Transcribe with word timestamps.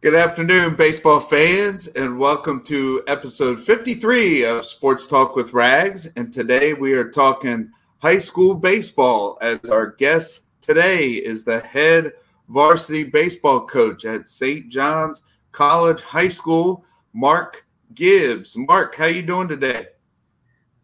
Good 0.00 0.14
afternoon, 0.14 0.76
baseball 0.76 1.18
fans, 1.18 1.88
and 1.88 2.20
welcome 2.20 2.62
to 2.66 3.02
episode 3.08 3.58
53 3.58 4.44
of 4.44 4.64
Sports 4.64 5.08
Talk 5.08 5.34
with 5.34 5.52
Rags. 5.52 6.06
And 6.14 6.32
today 6.32 6.72
we 6.72 6.92
are 6.92 7.10
talking 7.10 7.72
high 7.98 8.20
school 8.20 8.54
baseball 8.54 9.38
as 9.40 9.58
our 9.68 9.88
guest 9.88 10.42
today 10.60 11.14
is 11.14 11.42
the 11.42 11.58
head 11.58 12.12
varsity 12.48 13.02
baseball 13.02 13.66
coach 13.66 14.04
at 14.04 14.28
St. 14.28 14.68
John's 14.68 15.22
College 15.50 16.00
High 16.00 16.28
School, 16.28 16.84
Mark 17.12 17.66
Gibbs. 17.92 18.56
Mark, 18.56 18.94
how 18.94 19.06
you 19.06 19.22
doing 19.22 19.48
today? 19.48 19.88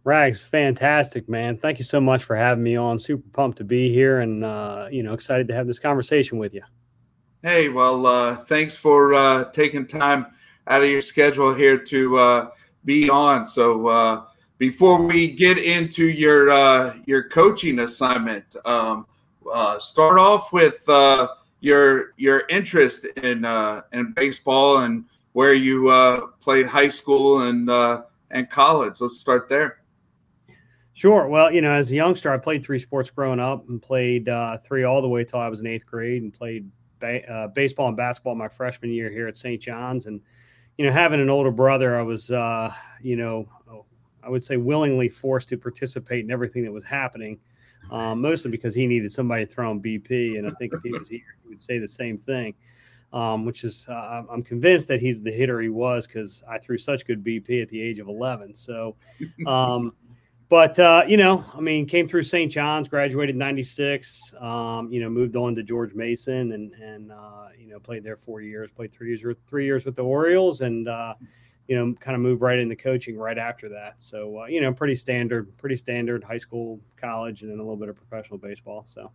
Rags, 0.03 0.41
fantastic, 0.41 1.29
man. 1.29 1.57
Thank 1.57 1.79
you 1.79 1.85
so 1.85 2.01
much 2.01 2.25
for 2.25 2.35
having 2.35 2.65
me 2.65 2.75
on. 2.75 2.99
Super 2.99 3.29
pumped 3.33 3.59
to 3.59 3.65
be 3.65 3.95
here 3.95 4.19
and, 4.19 4.45
uh, 4.45 4.89
you 4.91 5.05
know, 5.05 5.15
excited 5.15 5.47
to 5.47 5.55
have 5.55 5.69
this 5.69 5.79
conversation 5.79 6.39
with 6.39 6.53
you. 6.53 6.63
Hey, 7.45 7.69
well, 7.69 8.07
uh, 8.07 8.37
thanks 8.37 8.75
for 8.75 9.13
uh, 9.13 9.45
taking 9.51 9.87
time 9.87 10.29
out 10.67 10.83
of 10.83 10.89
your 10.89 11.03
schedule 11.03 11.53
here 11.53 11.77
to 11.77 12.17
uh, 12.17 12.49
be 12.87 13.11
on. 13.11 13.47
So 13.47 13.87
uh, 13.87 14.25
before 14.57 15.03
we 15.03 15.31
get 15.31 15.59
into 15.59 16.07
your 16.07 16.49
uh, 16.49 16.95
your 17.05 17.29
coaching 17.29 17.81
assignment, 17.81 18.57
um, 18.65 19.07
uh, 19.53 19.79
start 19.79 20.19
off 20.19 20.55
with 20.55 20.85
your 21.61 22.15
your 22.17 22.45
interest 22.49 23.05
in 23.05 23.45
in 23.93 24.13
baseball 24.13 24.79
and 24.79 25.05
where 25.35 25.53
you 25.53 26.33
played 26.41 26.67
high 26.67 26.89
school 26.89 27.43
and 27.43 27.69
and 28.31 28.49
college. 28.49 29.03
Let's 29.03 29.21
start 29.21 29.51
there. 29.51 29.81
Sure. 30.95 31.29
Well, 31.29 31.53
you 31.53 31.61
know, 31.61 31.73
as 31.73 31.93
a 31.93 31.95
youngster, 31.95 32.33
I 32.33 32.39
played 32.39 32.65
three 32.65 32.79
sports 32.79 33.11
growing 33.11 33.39
up 33.39 33.69
and 33.69 33.83
played 33.83 34.31
three 34.65 34.85
all 34.85 35.03
the 35.03 35.09
way 35.09 35.25
till 35.25 35.41
I 35.41 35.51
was 35.51 35.61
in 35.61 35.67
eighth 35.67 35.85
grade 35.85 36.23
and 36.23 36.33
played 36.33 36.71
ba- 37.05 37.31
uh, 37.33 37.49
baseball 37.49 37.89
and 37.89 37.97
basketball 37.97 38.35
my 38.35 38.49
freshman 38.49 38.91
year 38.91 39.11
here 39.11 39.29
at 39.29 39.37
St. 39.37 39.61
John's, 39.61 40.07
and 40.07 40.21
you 40.79 40.87
know, 40.87 40.93
having 40.93 41.21
an 41.21 41.31
older 41.31 41.51
brother, 41.51 41.99
I 41.99 42.03
was, 42.03 42.31
uh, 42.31 42.73
you 43.03 43.17
know, 43.17 43.47
I 44.23 44.29
would 44.29 44.43
say 44.43 44.57
willingly 44.57 45.09
forced 45.09 45.49
to 45.51 45.59
participate 45.59 46.25
in 46.25 46.31
everything 46.31 46.65
that 46.65 46.73
was 46.73 46.85
happening, 46.85 47.39
um, 47.91 48.21
mostly 48.21 48.51
because 48.51 48.75
he 48.75 48.87
needed 48.87 49.13
somebody 49.13 49.45
to 49.45 49.53
throw 49.53 49.71
him 49.71 49.81
BP, 49.81 50.39
and 50.39 50.47
I 50.47 50.51
think 50.53 50.73
if 50.73 50.81
he 50.83 50.93
was 50.93 51.09
here, 51.09 51.37
he 51.43 51.49
would 51.49 51.61
say 51.61 51.79
the 51.79 51.89
same 51.89 52.19
thing. 52.19 52.55
Um, 53.13 53.45
which 53.45 53.63
is, 53.63 53.87
uh, 53.89 54.25
I'm 54.29 54.43
convinced 54.43 54.89
that 54.89 55.01
he's 55.01 55.23
the 55.23 55.31
hitter 55.31 55.61
he 55.61 55.69
was 55.69 56.05
because 56.05 56.43
I 56.49 56.59
threw 56.59 56.77
such 56.77 57.07
good 57.07 57.23
BP 57.23 57.63
at 57.63 57.69
the 57.69 57.81
age 57.81 58.01
of 58.01 58.09
11. 58.09 58.57
So, 58.57 58.97
um, 59.47 59.93
but 60.49 60.79
uh, 60.79 61.05
you 61.07 61.17
know, 61.17 61.45
I 61.55 61.61
mean, 61.61 61.87
came 61.87 62.07
through 62.07 62.25
St. 62.25 62.51
John's, 62.51 62.89
graduated 62.89 63.37
'96. 63.37 64.35
Um, 64.39 64.93
you 64.93 65.01
know, 65.01 65.09
moved 65.09 65.37
on 65.37 65.55
to 65.55 65.63
George 65.63 65.95
Mason, 65.95 66.53
and 66.53 66.73
and 66.75 67.13
uh, 67.13 67.49
you 67.59 67.69
know, 67.69 67.79
played 67.79 68.05
there 68.05 68.17
four 68.17 68.41
years. 68.41 68.71
Played 68.71 68.93
three 68.93 69.09
years 69.09 69.25
with 69.25 69.39
three 69.47 69.65
years 69.65 69.85
with 69.85 69.97
the 69.97 70.05
Orioles, 70.05 70.61
and 70.61 70.89
uh, 70.89 71.15
you 71.67 71.77
know, 71.77 71.95
kind 71.95 72.15
of 72.15 72.21
moved 72.21 72.43
right 72.43 72.59
into 72.59 72.77
coaching 72.77 73.17
right 73.17 73.39
after 73.39 73.69
that. 73.71 74.03
So 74.03 74.43
uh, 74.43 74.47
you 74.47 74.61
know, 74.61 74.73
pretty 74.73 74.97
standard, 74.97 75.57
pretty 75.57 75.77
standard 75.77 76.23
high 76.23 76.39
school, 76.39 76.81
college, 76.97 77.43
and 77.43 77.51
then 77.51 77.59
a 77.59 77.63
little 77.63 77.77
bit 77.77 77.89
of 77.89 77.97
professional 77.97 78.39
baseball. 78.39 78.85
So. 78.87 79.11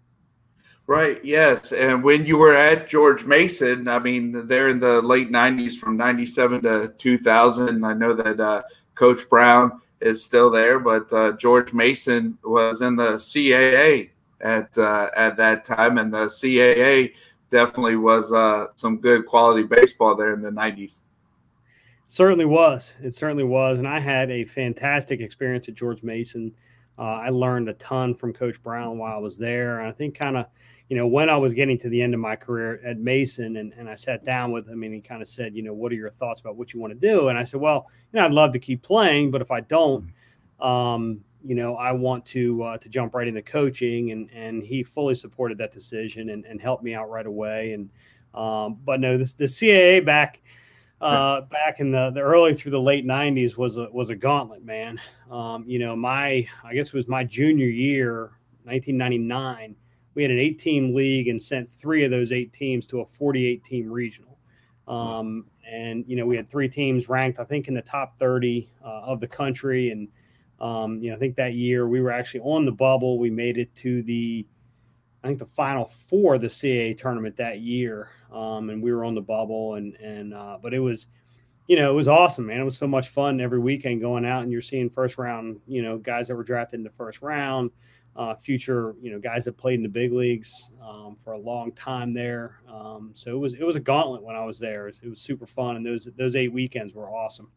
Right. 0.88 1.24
Yes. 1.24 1.72
And 1.72 2.04
when 2.04 2.26
you 2.26 2.40
were 2.40 2.56
at 2.56 2.88
George 2.88 3.24
Mason, 3.24 3.88
I 3.88 4.00
mean, 4.00 4.48
they're 4.48 4.70
in 4.70 4.80
the 4.80 5.04
late 5.04 5.30
'90s, 5.30 5.76
from 5.76 5.96
'97 5.98 6.64
to 6.64 6.94
2000. 6.98 7.86
I 7.86 7.94
know 7.94 8.16
that 8.16 8.40
uh, 8.40 8.64
Coach 8.96 9.30
Brown 9.30 9.80
is 10.02 10.24
still 10.24 10.50
there, 10.50 10.80
but 10.80 11.12
uh, 11.12 11.34
George 11.34 11.74
Mason 11.74 12.38
was 12.44 12.82
in 12.82 12.96
the 12.96 13.14
CAA 13.14 14.10
at 14.42 14.78
uh, 14.78 15.10
at 15.16 15.38
that 15.38 15.66
time, 15.66 15.98
and 15.98 16.14
the 16.14 16.26
CAA 16.26 17.14
definitely 17.50 17.96
was 17.96 18.32
uh, 18.32 18.68
some 18.76 18.98
good 19.00 19.26
quality 19.26 19.64
baseball 19.64 20.16
there 20.16 20.34
in 20.34 20.42
the 20.42 20.52
'90s. 20.52 21.00
Certainly 22.08 22.46
was. 22.46 22.96
It 23.02 23.14
certainly 23.14 23.44
was, 23.44 23.78
and 23.78 23.88
I 23.88 24.00
had 24.00 24.32
a 24.32 24.44
fantastic 24.44 25.20
experience 25.20 25.68
at 25.68 25.76
George 25.76 26.02
Mason. 26.02 26.54
Uh, 26.98 27.04
I 27.04 27.30
learned 27.30 27.70
a 27.70 27.74
ton 27.74 28.16
from 28.16 28.34
Coach 28.34 28.62
Brown 28.64 28.98
while 28.98 29.16
I 29.16 29.20
was 29.20 29.38
there, 29.38 29.80
and 29.80 29.88
I 29.88 29.92
think 29.92 30.18
kind 30.18 30.38
of 30.38 30.48
you 30.90 30.98
know, 30.98 31.06
when 31.06 31.30
I 31.30 31.38
was 31.38 31.54
getting 31.54 31.78
to 31.80 31.90
the 31.90 32.02
end 32.02 32.16
of 32.16 32.20
my 32.20 32.36
career 32.36 32.82
at 32.84 32.98
Mason 32.98 33.58
and, 33.58 33.74
and 33.78 33.88
I 33.88 33.94
sat 33.94 34.26
down 34.26 34.52
with 34.52 34.68
him 34.68 34.82
and 34.82 34.94
he 34.94 35.02
kind 35.02 35.22
of 35.22 35.28
said, 35.28 35.56
you 35.56 35.62
know, 35.62 35.74
what 35.74 35.92
are 35.92 35.96
your 35.96 36.10
thoughts 36.10 36.40
about 36.42 36.56
what 36.56 36.74
you 36.74 36.80
want 36.80 37.00
to 37.00 37.00
do? 37.00 37.30
And 37.30 37.38
I 37.38 37.44
said, 37.44 37.62
well, 37.62 37.88
you 38.12 38.20
know, 38.20 38.26
I'd 38.26 38.32
love 38.32 38.52
to 38.54 38.60
keep 38.60 38.82
playing, 38.82 39.30
but 39.30 39.40
if 39.40 39.52
I 39.52 39.62
don't, 39.62 40.12
um, 40.60 41.24
you 41.44 41.54
know, 41.54 41.76
I 41.76 41.92
want 41.92 42.26
to 42.28 42.64
uh, 42.64 42.78
to 42.80 42.90
jump 42.90 43.14
right 43.14 43.28
into 43.28 43.42
coaching, 43.42 44.12
and 44.12 44.30
and 44.34 44.62
he 44.62 44.84
fully 44.84 45.16
supported 45.16 45.58
that 45.60 45.72
decision 45.72 46.32
and, 46.32 46.44
and 46.44 46.60
helped 46.60 46.84
me 46.84 46.94
out 46.94 47.10
right 47.10 47.26
away. 47.26 47.72
And 47.72 47.90
um, 48.34 48.78
but 48.84 49.00
no, 49.00 49.18
this 49.18 49.34
the 49.34 49.46
CAA 49.46 50.04
back 50.04 50.42
uh, 51.00 51.42
back 51.42 51.80
in 51.80 51.92
the, 51.92 52.10
the 52.12 52.20
early 52.20 52.54
through 52.56 52.72
the 52.72 52.82
late 52.82 53.06
'90s 53.06 53.56
was 53.56 53.78
a 53.78 53.88
was 53.92 54.10
a 54.10 54.16
gauntlet, 54.16 54.66
man. 54.66 55.00
Um, 55.32 55.64
you 55.66 55.80
know, 55.80 55.96
my 55.96 56.46
I 56.62 56.74
guess 56.74 56.88
it 56.88 56.94
was 56.94 57.08
my 57.08 57.24
junior 57.24 57.68
year, 57.68 58.32
1999 58.64 59.78
we 60.20 60.24
had 60.24 60.32
an 60.32 60.40
eight 60.40 60.60
team 60.60 60.94
league 60.94 61.30
and 61.30 61.42
sent 61.42 61.72
three 61.72 62.04
of 62.04 62.12
those 62.12 62.34
eight 62.34 62.52
teams 62.52 62.86
to 62.86 63.00
a 63.00 63.06
48 63.06 63.64
team 63.64 63.90
regional. 63.90 64.38
Um, 64.86 65.46
and, 65.66 66.04
you 66.10 66.18
know, 66.18 66.26
we 66.26 66.36
had 66.36 66.50
three 66.50 66.68
teams 66.68 67.08
ranked, 67.08 67.40
I 67.40 67.46
think, 67.46 67.70
in 67.70 67.74
the 67.74 67.82
top 67.82 68.20
30 68.20 68.70
uh, 68.84 68.86
of 68.86 69.22
the 69.22 69.30
country. 69.30 69.92
And, 69.92 70.10
um, 70.60 71.02
you 71.02 71.10
know, 71.10 71.16
I 71.16 71.20
think 71.20 71.38
that 71.38 71.54
year 71.54 71.88
we 71.88 72.02
were 72.02 72.12
actually 72.12 72.42
on 72.42 72.66
the 72.66 72.72
bubble. 72.74 73.18
We 73.18 73.30
made 73.30 73.58
it 73.58 73.74
to 73.76 74.04
the, 74.04 74.46
I 75.24 75.28
think, 75.28 75.40
the 75.40 75.46
final 75.46 75.86
four 75.86 76.36
of 76.36 76.42
the 76.42 76.48
CAA 76.48 76.98
tournament 76.98 77.38
that 77.38 77.62
year. 77.62 78.10
Um, 78.30 78.72
and 78.72 78.84
we 78.84 78.92
were 78.92 79.06
on 79.06 79.16
the 79.16 79.22
bubble. 79.22 79.76
And, 79.76 79.96
and, 80.02 80.34
uh, 80.34 80.58
but 80.62 80.74
it 80.74 80.80
was, 80.80 81.08
you 81.68 81.78
know, 81.78 81.90
it 81.90 81.96
was 81.96 82.10
awesome, 82.10 82.48
man. 82.48 82.60
It 82.60 82.66
was 82.66 82.78
so 82.78 82.88
much 82.88 83.08
fun 83.08 83.40
every 83.40 83.60
weekend 83.60 84.02
going 84.02 84.26
out 84.26 84.44
and 84.44 84.52
you're 84.52 84.62
seeing 84.62 84.90
first 84.90 85.18
round, 85.18 85.62
you 85.66 85.82
know, 85.82 85.98
guys 85.98 86.28
that 86.28 86.36
were 86.36 86.44
drafted 86.44 86.82
in 86.82 86.84
the 86.84 86.90
first 86.90 87.22
round 87.22 87.72
uh, 88.20 88.36
future, 88.36 88.96
you 89.02 89.12
know, 89.12 89.18
guys 89.18 89.46
that 89.46 89.58
played 89.58 89.76
in 89.76 89.84
the 89.84 89.90
big 89.90 90.12
leagues 90.12 90.72
um, 90.86 91.16
for 91.24 91.34
a 91.34 91.38
long 91.38 91.72
time 91.72 92.12
there. 92.12 92.60
Um, 92.70 93.12
so 93.14 93.32
it 93.32 93.40
was 93.40 93.54
it 93.54 93.64
was 93.64 93.78
a 93.78 93.80
gauntlet 93.80 94.22
when 94.22 94.36
I 94.36 94.44
was 94.44 94.60
there. 94.60 94.90
It 94.90 94.92
was, 94.92 95.00
it 95.04 95.10
was, 95.10 95.22
super 95.22 95.46
fun, 95.46 95.78
and 95.78 95.86
those 95.86 96.10
those 96.18 96.36
eight 96.36 96.52
weekends 96.52 96.94
were 96.94 97.10
awesome. 97.10 97.50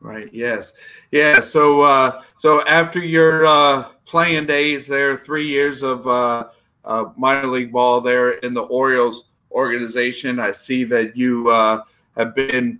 Right. 0.00 0.32
Yes. 0.32 0.72
Yeah. 1.10 1.40
So 1.40 1.80
uh, 1.80 2.22
so 2.36 2.64
after 2.66 3.00
your 3.00 3.44
uh, 3.44 3.88
playing 4.04 4.46
days 4.46 4.86
there, 4.86 5.18
three 5.18 5.48
years 5.48 5.82
of 5.82 6.06
uh, 6.06 6.44
uh, 6.84 7.06
minor 7.16 7.48
league 7.48 7.72
ball 7.72 8.00
there 8.00 8.30
in 8.30 8.54
the 8.54 8.62
Orioles 8.62 9.24
organization, 9.50 10.38
I 10.38 10.52
see 10.52 10.84
that 10.84 11.16
you 11.16 11.50
uh, 11.50 11.82
have 12.16 12.36
been 12.36 12.78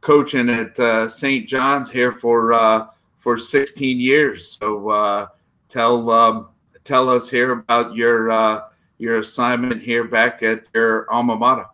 coaching 0.00 0.48
at 0.48 1.10
St. 1.10 1.46
John's 1.46 1.90
here 1.90 2.12
for 2.12 2.88
for 3.18 3.36
16 3.36 4.00
years. 4.00 4.58
So 4.58 5.28
tell 5.68 6.10
um, 6.10 6.48
tell 6.84 7.08
us 7.08 7.28
here 7.28 7.52
about 7.52 7.94
your 7.94 8.30
uh, 8.30 8.62
your 8.98 9.18
assignment 9.18 9.82
here 9.82 10.04
back 10.04 10.42
at 10.42 10.64
your 10.74 11.10
alma 11.12 11.36
mater. 11.36 11.66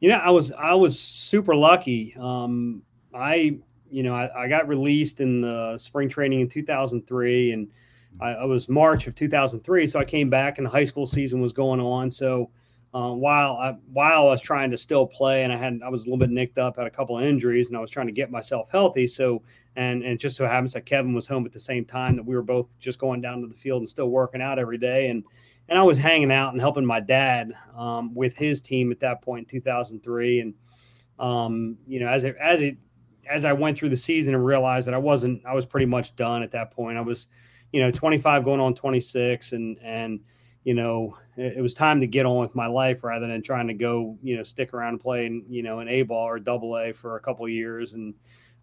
You 0.00 0.10
know, 0.10 0.16
I 0.16 0.30
was 0.30 0.52
I 0.52 0.74
was 0.74 0.98
super 0.98 1.54
lucky. 1.54 2.14
Um, 2.18 2.82
I 3.14 3.58
you 3.90 4.02
know 4.02 4.14
I, 4.14 4.44
I, 4.44 4.48
got 4.48 4.68
released 4.68 5.20
in 5.20 5.40
the 5.40 5.78
spring 5.78 6.08
training 6.08 6.40
in 6.40 6.48
2003, 6.48 7.52
and 7.52 7.68
I, 8.20 8.30
I, 8.30 8.44
was 8.44 8.68
March 8.68 9.06
of 9.06 9.14
2003. 9.14 9.86
So 9.86 9.98
I 9.98 10.04
came 10.04 10.28
back, 10.28 10.58
and 10.58 10.66
the 10.66 10.70
high 10.70 10.84
school 10.84 11.06
season 11.06 11.40
was 11.40 11.52
going 11.52 11.80
on. 11.80 12.10
So 12.10 12.50
uh, 12.94 13.12
while 13.12 13.56
I 13.56 13.76
while 13.92 14.26
I 14.26 14.30
was 14.30 14.40
trying 14.40 14.70
to 14.70 14.76
still 14.76 15.06
play, 15.06 15.44
and 15.44 15.52
I 15.52 15.56
had 15.56 15.80
I 15.84 15.88
was 15.88 16.02
a 16.02 16.04
little 16.06 16.18
bit 16.18 16.30
nicked 16.30 16.58
up, 16.58 16.76
had 16.76 16.86
a 16.86 16.90
couple 16.90 17.18
of 17.18 17.24
injuries, 17.24 17.68
and 17.68 17.76
I 17.76 17.80
was 17.80 17.90
trying 17.90 18.06
to 18.06 18.12
get 18.12 18.30
myself 18.30 18.68
healthy. 18.70 19.06
So 19.06 19.42
and 19.76 20.02
and 20.02 20.12
it 20.12 20.16
just 20.16 20.36
so 20.36 20.46
happens 20.46 20.72
that 20.72 20.86
Kevin 20.86 21.14
was 21.14 21.26
home 21.26 21.46
at 21.46 21.52
the 21.52 21.60
same 21.60 21.84
time 21.84 22.16
that 22.16 22.24
we 22.24 22.34
were 22.34 22.42
both 22.42 22.78
just 22.80 22.98
going 22.98 23.20
down 23.20 23.42
to 23.42 23.46
the 23.46 23.54
field 23.54 23.82
and 23.82 23.88
still 23.88 24.08
working 24.08 24.42
out 24.42 24.58
every 24.58 24.78
day, 24.78 25.08
and 25.08 25.22
and 25.68 25.78
I 25.78 25.82
was 25.82 25.98
hanging 25.98 26.32
out 26.32 26.52
and 26.52 26.60
helping 26.60 26.84
my 26.84 27.00
dad 27.00 27.52
um, 27.76 28.14
with 28.14 28.34
his 28.34 28.60
team 28.60 28.90
at 28.90 29.00
that 29.00 29.22
point 29.22 29.40
in 29.40 29.60
2003, 29.60 30.40
and 30.40 30.54
um, 31.18 31.76
you 31.86 32.00
know 32.00 32.08
as 32.08 32.24
it 32.24 32.36
as 32.40 32.62
it 32.62 32.76
as 33.28 33.44
I 33.44 33.52
went 33.52 33.76
through 33.76 33.90
the 33.90 33.96
season 33.96 34.34
and 34.34 34.44
realized 34.44 34.86
that 34.86 34.94
I 34.94 34.98
wasn't 34.98 35.44
I 35.44 35.54
was 35.54 35.66
pretty 35.66 35.86
much 35.86 36.16
done 36.16 36.42
at 36.42 36.52
that 36.52 36.70
point. 36.70 36.96
I 36.96 37.02
was 37.02 37.28
you 37.72 37.80
know 37.80 37.90
25 37.90 38.44
going 38.44 38.60
on 38.60 38.74
26 38.74 39.52
and 39.52 39.78
and 39.82 40.20
you 40.64 40.74
know, 40.74 41.16
it, 41.36 41.58
it, 41.58 41.60
was 41.60 41.74
time 41.74 42.00
to 42.00 42.08
get 42.08 42.26
on 42.26 42.40
with 42.40 42.56
my 42.56 42.66
life 42.66 43.04
rather 43.04 43.28
than 43.28 43.40
trying 43.40 43.68
to 43.68 43.72
go, 43.72 44.18
you 44.20 44.36
know, 44.36 44.42
stick 44.42 44.74
around 44.74 44.94
and 44.94 45.00
play, 45.00 45.30
you 45.48 45.62
know, 45.62 45.78
an 45.78 45.86
A 45.86 46.02
ball 46.02 46.26
or 46.26 46.40
double 46.40 46.76
A 46.76 46.92
for 46.92 47.14
a 47.14 47.20
couple 47.20 47.48
years. 47.48 47.92
And, 47.92 48.14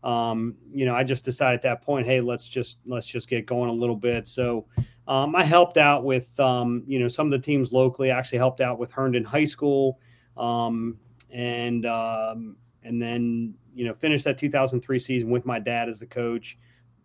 um, 0.04 0.56
you 0.72 0.86
know, 0.86 0.96
I 0.96 1.04
just 1.04 1.24
decided 1.24 1.56
at 1.56 1.62
that 1.64 1.82
point, 1.82 2.06
hey, 2.06 2.20
let's 2.20 2.48
just 2.48 2.80
let's 2.86 3.08
just 3.08 3.30
get 3.30 3.46
going 3.46 3.70
a 3.70 3.74
little 3.74 3.96
bit. 3.96 4.28
So 4.28 4.66
um, 5.08 5.36
I 5.36 5.44
helped 5.44 5.78
out 5.78 6.04
with, 6.04 6.38
um, 6.40 6.84
you 6.86 7.00
know, 7.00 7.08
some 7.08 7.28
of 7.28 7.32
the 7.32 7.40
teams 7.40 7.72
locally. 7.72 8.12
I 8.12 8.18
actually 8.18 8.40
helped 8.40 8.62
out 8.62 8.80
with 8.80 8.92
Herndon 8.92 9.24
High 9.24 9.46
School, 9.46 10.00
um, 10.36 10.98
and 11.30 11.86
um, 11.86 12.58
and 12.84 13.02
then 13.02 13.54
you 13.74 13.86
know 13.86 13.94
finished 13.94 14.26
that 14.26 14.38
2003 14.38 15.00
season 15.00 15.30
with 15.30 15.46
my 15.46 15.60
dad 15.60 15.90
as 15.90 16.00
the 16.00 16.06
coach 16.06 16.58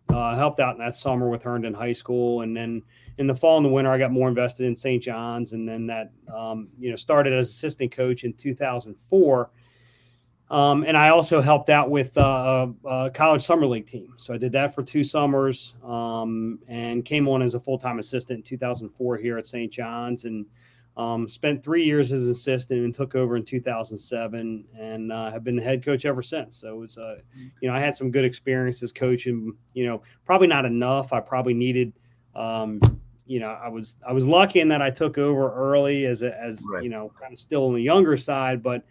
uh, 0.09 0.35
helped 0.35 0.59
out 0.59 0.75
in 0.75 0.79
that 0.79 0.95
summer 0.95 1.29
with 1.29 1.43
Herndon 1.43 1.73
High 1.73 1.93
School, 1.93 2.41
and 2.41 2.55
then 2.55 2.81
in 3.17 3.27
the 3.27 3.35
fall 3.35 3.57
and 3.57 3.65
the 3.65 3.69
winter, 3.69 3.91
I 3.91 3.97
got 3.97 4.11
more 4.11 4.27
invested 4.27 4.65
in 4.65 4.75
St. 4.75 5.01
John's, 5.01 5.53
and 5.53 5.67
then 5.67 5.87
that 5.87 6.11
um, 6.33 6.67
you 6.77 6.89
know 6.89 6.95
started 6.95 7.33
as 7.33 7.49
assistant 7.49 7.91
coach 7.91 8.23
in 8.23 8.33
2004. 8.33 9.51
Um, 10.51 10.83
and 10.83 10.97
I 10.97 11.09
also 11.09 11.41
helped 11.41 11.69
out 11.69 11.91
with 11.91 12.17
uh, 12.17 12.67
a, 12.85 13.11
college 13.13 13.43
summer 13.43 13.67
league 13.67 13.85
team. 13.85 14.15
So 14.17 14.33
I 14.33 14.37
did 14.37 14.51
that 14.53 14.73
for 14.73 14.81
two 14.81 15.03
summers 15.03 15.75
um, 15.83 16.59
and 16.67 17.05
came 17.05 17.27
on 17.27 17.43
as 17.43 17.53
a 17.53 17.59
full 17.59 17.77
time 17.77 17.99
assistant 17.99 18.37
in 18.37 18.43
2004 18.43 19.17
here 19.17 19.37
at 19.37 19.45
St. 19.45 19.71
John's 19.71 20.25
and 20.25 20.45
um, 20.97 21.29
spent 21.29 21.63
three 21.63 21.85
years 21.85 22.11
as 22.11 22.25
an 22.25 22.31
assistant 22.31 22.83
and 22.83 22.93
took 22.93 23.13
over 23.15 23.37
in 23.37 23.45
2007 23.45 24.65
and 24.77 25.11
uh, 25.11 25.31
have 25.31 25.43
been 25.43 25.55
the 25.55 25.61
head 25.61 25.85
coach 25.85 26.03
ever 26.05 26.23
since. 26.23 26.57
So 26.57 26.81
it's, 26.81 26.97
uh, 26.97 27.17
you 27.61 27.69
know, 27.69 27.75
I 27.75 27.79
had 27.79 27.95
some 27.95 28.09
good 28.09 28.25
experiences 28.25 28.91
coaching, 28.91 29.55
you 29.73 29.85
know, 29.85 30.01
probably 30.25 30.47
not 30.47 30.65
enough. 30.65 31.13
I 31.13 31.19
probably 31.19 31.53
needed, 31.53 31.93
um, 32.35 32.81
you 33.27 33.39
know, 33.39 33.49
I 33.49 33.69
was, 33.69 33.97
I 34.05 34.13
was 34.13 34.25
lucky 34.25 34.61
in 34.61 34.67
that 34.69 34.81
I 34.81 34.89
took 34.89 35.19
over 35.19 35.53
early 35.53 36.07
as, 36.07 36.23
a, 36.23 36.35
as, 36.37 36.65
right. 36.73 36.83
you 36.83 36.89
know, 36.89 37.13
kind 37.21 37.33
of 37.33 37.39
still 37.39 37.67
on 37.67 37.75
the 37.75 37.81
younger 37.81 38.17
side, 38.17 38.63
but, 38.63 38.83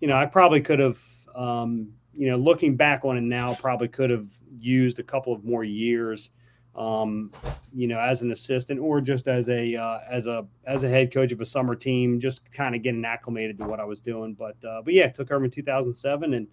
you 0.00 0.08
know, 0.08 0.16
I 0.16 0.26
probably 0.26 0.60
could 0.60 0.78
have, 0.78 1.02
um, 1.34 1.92
you 2.12 2.28
know, 2.30 2.36
looking 2.36 2.76
back 2.76 3.04
on 3.04 3.16
it 3.16 3.22
now, 3.22 3.54
probably 3.54 3.88
could 3.88 4.10
have 4.10 4.28
used 4.58 4.98
a 4.98 5.02
couple 5.02 5.32
of 5.32 5.44
more 5.44 5.64
years, 5.64 6.30
um, 6.74 7.30
you 7.74 7.86
know, 7.86 7.98
as 7.98 8.22
an 8.22 8.32
assistant 8.32 8.80
or 8.80 9.00
just 9.00 9.28
as 9.28 9.48
a 9.48 9.76
uh, 9.76 10.00
as 10.10 10.26
a 10.26 10.46
as 10.66 10.82
a 10.82 10.88
head 10.88 11.12
coach 11.12 11.32
of 11.32 11.40
a 11.40 11.46
summer 11.46 11.74
team, 11.74 12.20
just 12.20 12.50
kind 12.52 12.74
of 12.74 12.82
getting 12.82 13.04
acclimated 13.04 13.58
to 13.58 13.64
what 13.64 13.80
I 13.80 13.84
was 13.84 14.00
doing. 14.00 14.34
But 14.34 14.56
uh, 14.64 14.82
but 14.82 14.94
yeah, 14.94 15.08
took 15.08 15.30
over 15.30 15.44
in 15.44 15.50
2007, 15.50 16.34
and 16.34 16.46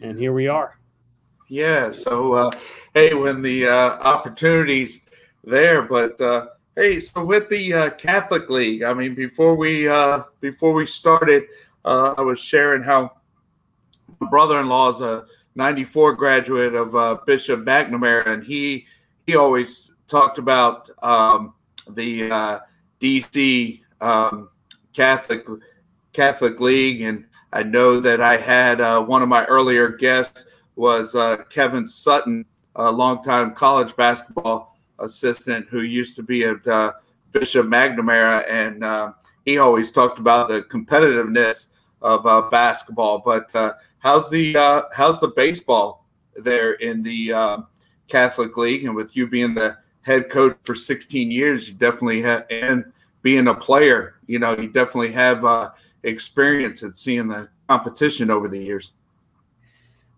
and 0.00 0.18
here 0.18 0.32
we 0.32 0.48
are. 0.48 0.78
Yeah. 1.48 1.90
So 1.90 2.34
uh, 2.34 2.50
hey, 2.94 3.14
when 3.14 3.42
the 3.42 3.66
uh, 3.66 3.98
opportunities 4.00 5.00
there, 5.44 5.82
but 5.82 6.20
uh, 6.20 6.46
hey, 6.76 7.00
so 7.00 7.24
with 7.24 7.48
the 7.48 7.74
uh, 7.74 7.90
Catholic 7.90 8.48
League, 8.48 8.82
I 8.82 8.94
mean, 8.94 9.14
before 9.14 9.54
we 9.54 9.88
uh, 9.88 10.22
before 10.40 10.72
we 10.72 10.86
started, 10.86 11.44
uh, 11.84 12.14
I 12.16 12.22
was 12.22 12.38
sharing 12.38 12.82
how 12.82 13.12
my 14.18 14.28
brother-in-law 14.28 14.90
is 14.90 15.00
a 15.00 15.24
94 15.54 16.14
graduate 16.14 16.74
of 16.74 16.94
uh, 16.94 17.18
Bishop 17.26 17.60
McNamara, 17.60 18.26
and 18.26 18.44
he 18.44 18.86
he 19.26 19.36
always 19.36 19.92
talked 20.06 20.38
about 20.38 20.90
um, 21.02 21.54
the 21.88 22.30
uh, 22.30 22.58
DC 23.00 23.80
um, 24.00 24.48
Catholic 24.92 25.46
Catholic 26.12 26.60
League, 26.60 27.02
and 27.02 27.24
I 27.52 27.62
know 27.62 28.00
that 28.00 28.20
I 28.20 28.36
had 28.36 28.80
uh, 28.80 29.02
one 29.02 29.22
of 29.22 29.28
my 29.28 29.44
earlier 29.46 29.88
guests 29.88 30.44
was 30.76 31.14
uh, 31.14 31.38
Kevin 31.50 31.86
Sutton, 31.86 32.44
a 32.76 32.90
longtime 32.90 33.54
college 33.54 33.94
basketball 33.96 34.78
assistant 34.98 35.68
who 35.68 35.82
used 35.82 36.16
to 36.16 36.22
be 36.22 36.44
at 36.44 36.66
uh, 36.66 36.92
Bishop 37.32 37.66
McNamara, 37.66 38.48
and 38.50 38.84
uh, 38.84 39.12
he 39.44 39.58
always 39.58 39.90
talked 39.90 40.18
about 40.18 40.48
the 40.48 40.62
competitiveness 40.62 41.66
of 42.02 42.26
uh, 42.26 42.42
basketball. 42.42 43.18
But 43.18 43.54
How's 44.00 44.30
the 44.30 44.56
uh, 44.56 44.82
how's 44.92 45.20
the 45.20 45.28
baseball 45.28 46.06
there 46.34 46.72
in 46.72 47.02
the 47.02 47.32
uh, 47.32 47.58
Catholic 48.08 48.56
League? 48.56 48.84
And 48.86 48.96
with 48.96 49.14
you 49.14 49.26
being 49.26 49.54
the 49.54 49.76
head 50.00 50.30
coach 50.30 50.56
for 50.64 50.74
16 50.74 51.30
years, 51.30 51.68
you 51.68 51.74
definitely 51.74 52.22
have, 52.22 52.46
and 52.50 52.90
being 53.20 53.46
a 53.46 53.54
player, 53.54 54.16
you 54.26 54.38
know, 54.38 54.56
you 54.56 54.68
definitely 54.68 55.12
have 55.12 55.44
uh, 55.44 55.70
experience 56.02 56.82
at 56.82 56.96
seeing 56.96 57.28
the 57.28 57.50
competition 57.68 58.30
over 58.30 58.48
the 58.48 58.58
years. 58.58 58.92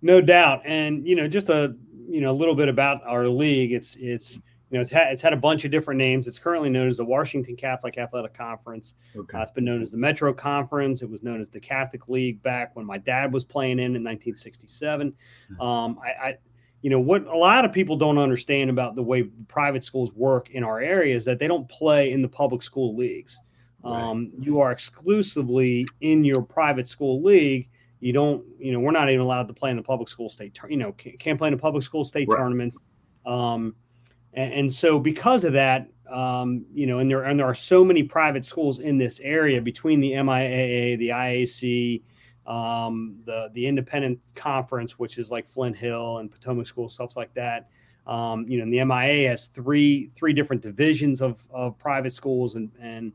No 0.00 0.20
doubt, 0.20 0.62
and 0.64 1.06
you 1.06 1.16
know, 1.16 1.26
just 1.26 1.48
a 1.48 1.74
you 2.08 2.20
know 2.20 2.30
a 2.30 2.38
little 2.38 2.54
bit 2.54 2.68
about 2.68 3.02
our 3.04 3.26
league. 3.26 3.72
It's 3.72 3.96
it's 3.96 4.38
you 4.72 4.78
know, 4.78 4.80
it's 4.80 4.90
had, 4.90 5.12
it's 5.12 5.20
had 5.20 5.34
a 5.34 5.36
bunch 5.36 5.66
of 5.66 5.70
different 5.70 5.98
names. 5.98 6.26
It's 6.26 6.38
currently 6.38 6.70
known 6.70 6.88
as 6.88 6.96
the 6.96 7.04
Washington 7.04 7.56
Catholic 7.56 7.98
Athletic 7.98 8.32
Conference. 8.32 8.94
Okay. 9.14 9.36
Uh, 9.36 9.42
it's 9.42 9.50
been 9.50 9.66
known 9.66 9.82
as 9.82 9.90
the 9.90 9.98
Metro 9.98 10.32
Conference. 10.32 11.02
It 11.02 11.10
was 11.10 11.22
known 11.22 11.42
as 11.42 11.50
the 11.50 11.60
Catholic 11.60 12.08
League 12.08 12.42
back 12.42 12.74
when 12.74 12.86
my 12.86 12.96
dad 12.96 13.34
was 13.34 13.44
playing 13.44 13.72
in 13.72 13.94
in 13.94 14.02
1967. 14.02 15.12
Hmm. 15.48 15.60
Um, 15.60 16.00
I, 16.02 16.28
I, 16.28 16.38
you 16.80 16.88
know, 16.88 17.00
what 17.00 17.26
a 17.26 17.36
lot 17.36 17.66
of 17.66 17.72
people 17.72 17.96
don't 17.96 18.16
understand 18.16 18.70
about 18.70 18.94
the 18.94 19.02
way 19.02 19.24
private 19.46 19.84
schools 19.84 20.10
work 20.14 20.48
in 20.48 20.64
our 20.64 20.80
area 20.80 21.14
is 21.14 21.26
that 21.26 21.38
they 21.38 21.48
don't 21.48 21.68
play 21.68 22.10
in 22.10 22.22
the 22.22 22.28
public 22.28 22.62
school 22.62 22.96
leagues. 22.96 23.38
Um, 23.84 23.92
right. 24.32 24.44
You 24.46 24.60
are 24.60 24.72
exclusively 24.72 25.86
in 26.00 26.24
your 26.24 26.40
private 26.40 26.88
school 26.88 27.22
league. 27.22 27.68
You 28.00 28.14
don't, 28.14 28.42
you 28.58 28.72
know, 28.72 28.80
we're 28.80 28.90
not 28.90 29.10
even 29.10 29.20
allowed 29.20 29.48
to 29.48 29.54
play 29.54 29.70
in 29.70 29.76
the 29.76 29.82
public 29.82 30.08
school 30.08 30.30
state, 30.30 30.58
you 30.70 30.78
know, 30.78 30.92
can't 30.92 31.36
play 31.36 31.48
in 31.48 31.54
the 31.54 31.60
public 31.60 31.84
school 31.84 32.04
state 32.04 32.26
right. 32.28 32.38
tournaments. 32.38 32.78
Um, 33.26 33.76
and, 34.34 34.52
and 34.52 34.72
so 34.72 34.98
because 34.98 35.44
of 35.44 35.52
that, 35.54 35.88
um, 36.10 36.64
you 36.74 36.86
know, 36.86 36.98
and 36.98 37.10
there 37.10 37.24
and 37.24 37.38
there 37.38 37.46
are 37.46 37.54
so 37.54 37.84
many 37.84 38.02
private 38.02 38.44
schools 38.44 38.78
in 38.78 38.98
this 38.98 39.20
area 39.20 39.60
between 39.60 40.00
the 40.00 40.12
MIAA, 40.12 40.98
the 40.98 41.08
IAC, 41.08 42.02
um, 42.46 43.16
the 43.24 43.48
the 43.54 43.66
independent 43.66 44.20
conference, 44.34 44.98
which 44.98 45.18
is 45.18 45.30
like 45.30 45.46
Flint 45.46 45.76
Hill 45.76 46.18
and 46.18 46.30
Potomac 46.30 46.66
School, 46.66 46.88
stuff 46.88 47.16
like 47.16 47.32
that. 47.34 47.68
Um, 48.06 48.46
you 48.48 48.58
know, 48.58 48.64
and 48.64 48.72
the 48.72 48.84
MIA 48.84 49.30
has 49.30 49.46
three 49.46 50.10
three 50.14 50.32
different 50.32 50.60
divisions 50.60 51.22
of 51.22 51.46
of 51.50 51.78
private 51.78 52.12
schools, 52.12 52.56
and 52.56 52.70
and 52.80 53.12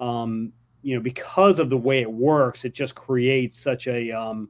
um, 0.00 0.52
you 0.82 0.94
know, 0.94 1.00
because 1.02 1.58
of 1.58 1.70
the 1.70 1.76
way 1.76 2.00
it 2.00 2.10
works, 2.10 2.64
it 2.64 2.72
just 2.72 2.94
creates 2.94 3.58
such 3.58 3.88
a 3.88 4.10
um, 4.12 4.48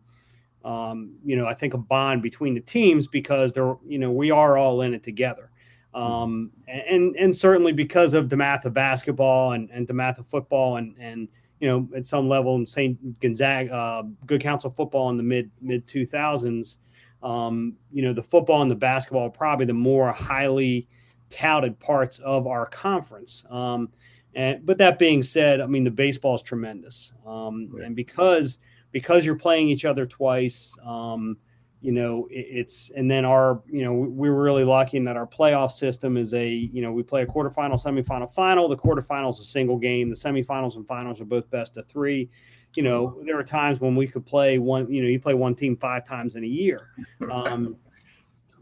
um, 0.64 1.14
you 1.25 1.37
know, 1.37 1.47
I 1.47 1.55
think 1.55 1.75
a 1.75 1.79
bond 1.79 2.23
between 2.23 2.55
the 2.55 2.61
teams 2.61 3.09
because 3.09 3.53
they're 3.53 3.76
you 3.87 3.99
know 3.99 4.12
we 4.12 4.31
are 4.31 4.56
all 4.56 4.82
in 4.82 4.94
it 4.94 5.03
together. 5.03 5.50
Um, 5.94 6.52
and 6.67 7.17
and 7.17 7.35
certainly 7.35 7.73
because 7.73 8.14
of 8.14 8.29
the 8.29 8.37
math 8.37 8.64
of 8.67 8.75
basketball 8.75 9.52
and, 9.52 9.70
and 9.70 9.87
the 9.87 9.94
math 9.94 10.19
of 10.19 10.29
football 10.29 10.76
and 10.76 10.94
and 10.99 11.29
you 11.61 11.69
know 11.69 11.88
at 11.96 12.06
some 12.06 12.29
level 12.29 12.56
in 12.56 12.67
St. 12.67 13.20
Gonzaga 13.20 13.75
uh, 13.75 14.02
Good 14.26 14.43
Counsel 14.43 14.70
football 14.70 15.11
in 15.11 15.17
the 15.17 15.23
mid 15.23 15.50
mid 15.61 15.87
two 15.87 16.06
thousands, 16.06 16.79
um, 17.23 17.75
you 17.90 18.02
know 18.02 18.12
the 18.12 18.23
football 18.23 18.62
and 18.62 18.70
the 18.70 18.76
basketball 18.76 19.26
are 19.26 19.31
probably 19.31 19.67
the 19.67 19.73
more 19.73 20.12
highly 20.12 20.87
touted 21.31 21.79
parts 21.79 22.19
of 22.20 22.46
our 22.46 22.67
conference. 22.67 23.44
Um, 23.50 23.88
and 24.35 24.64
but 24.64 24.79
that 24.79 24.99
being 24.99 25.23
said, 25.23 25.61
I 25.61 25.67
mean 25.67 25.85
the 25.85 25.90
baseball 25.90 26.37
is 26.37 26.43
tremendous, 26.43 27.12
um, 27.26 27.70
right. 27.73 27.87
and 27.87 27.96
because 27.96 28.58
because 28.93 29.25
you're 29.25 29.37
playing 29.37 29.69
each 29.69 29.85
other 29.85 30.06
twice. 30.06 30.76
Um, 30.85 31.38
you 31.80 31.92
know 31.92 32.26
it's 32.30 32.90
and 32.96 33.08
then 33.08 33.25
our 33.25 33.62
you 33.70 33.84
know 33.84 33.92
we 33.92 34.28
were 34.28 34.42
really 34.42 34.64
lucky 34.64 34.96
in 34.96 35.04
that 35.04 35.16
our 35.16 35.26
playoff 35.26 35.70
system 35.70 36.16
is 36.16 36.34
a 36.34 36.48
you 36.48 36.82
know 36.82 36.90
we 36.90 37.02
play 37.02 37.22
a 37.22 37.26
quarterfinal 37.26 37.82
semifinal 37.82 38.28
final. 38.28 38.69
The 38.69 38.76
quarterfinal 38.76 39.30
is 39.30 39.38
a 39.38 39.44
single 39.44 39.78
game. 39.78 40.08
The 40.08 40.16
semifinals 40.16 40.76
and 40.76 40.86
finals 40.86 41.20
are 41.20 41.25
both 41.25 41.48
best 41.50 41.76
of 41.76 41.86
three. 41.86 42.28
You 42.75 42.82
know 42.82 43.20
there 43.25 43.38
are 43.38 43.44
times 43.44 43.80
when 43.80 43.94
we 43.94 44.06
could 44.08 44.26
play 44.26 44.58
one 44.58 44.92
you 44.92 45.02
know 45.02 45.08
you 45.08 45.20
play 45.20 45.34
one 45.34 45.54
team 45.54 45.76
five 45.76 46.04
times 46.04 46.37
in 46.37 46.44
a 46.44 46.49
year. 46.49 46.90
Um, 47.30 47.76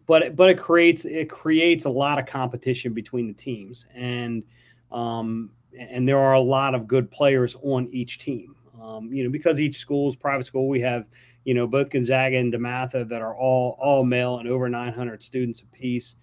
but 0.07 0.37
but 0.37 0.51
it 0.51 0.59
creates 0.59 1.05
it 1.05 1.29
creates 1.29 1.85
a 1.85 1.91
lot 1.91 2.19
of 2.19 2.27
competition 2.27 2.93
between 2.93 3.27
the 3.27 3.35
teams. 3.35 3.87
And 3.95 4.45
um, 4.93 5.51
and 5.79 6.09
there 6.09 6.19
are 6.19 6.35
a 6.35 6.41
lot 6.41 6.75
of 6.75 6.87
good 6.87 7.11
players 7.11 7.57
on 7.63 7.89
each 7.93 8.19
team. 8.19 8.55
Um, 8.81 9.13
you 9.13 9.25
know 9.25 9.31
because 9.31 9.59
each 9.59 9.79
school 9.79 10.09
is 10.09 10.17
private 10.17 10.45
school 10.45 10.69
we 10.69 10.81
have 10.81 11.07
you 11.47 11.55
know, 11.55 11.65
both 11.65 11.91
Gonzaga 11.91 12.39
and 12.39 12.53
DeMatha 12.53 13.09
that 13.09 13.23
are 13.23 13.35
all 13.35 13.79
all 13.81 14.05
male 14.05 14.39
and 14.39 14.49
over 14.49 14.69
900 14.69 15.23
students 15.23 15.63
apiece. 15.63 16.17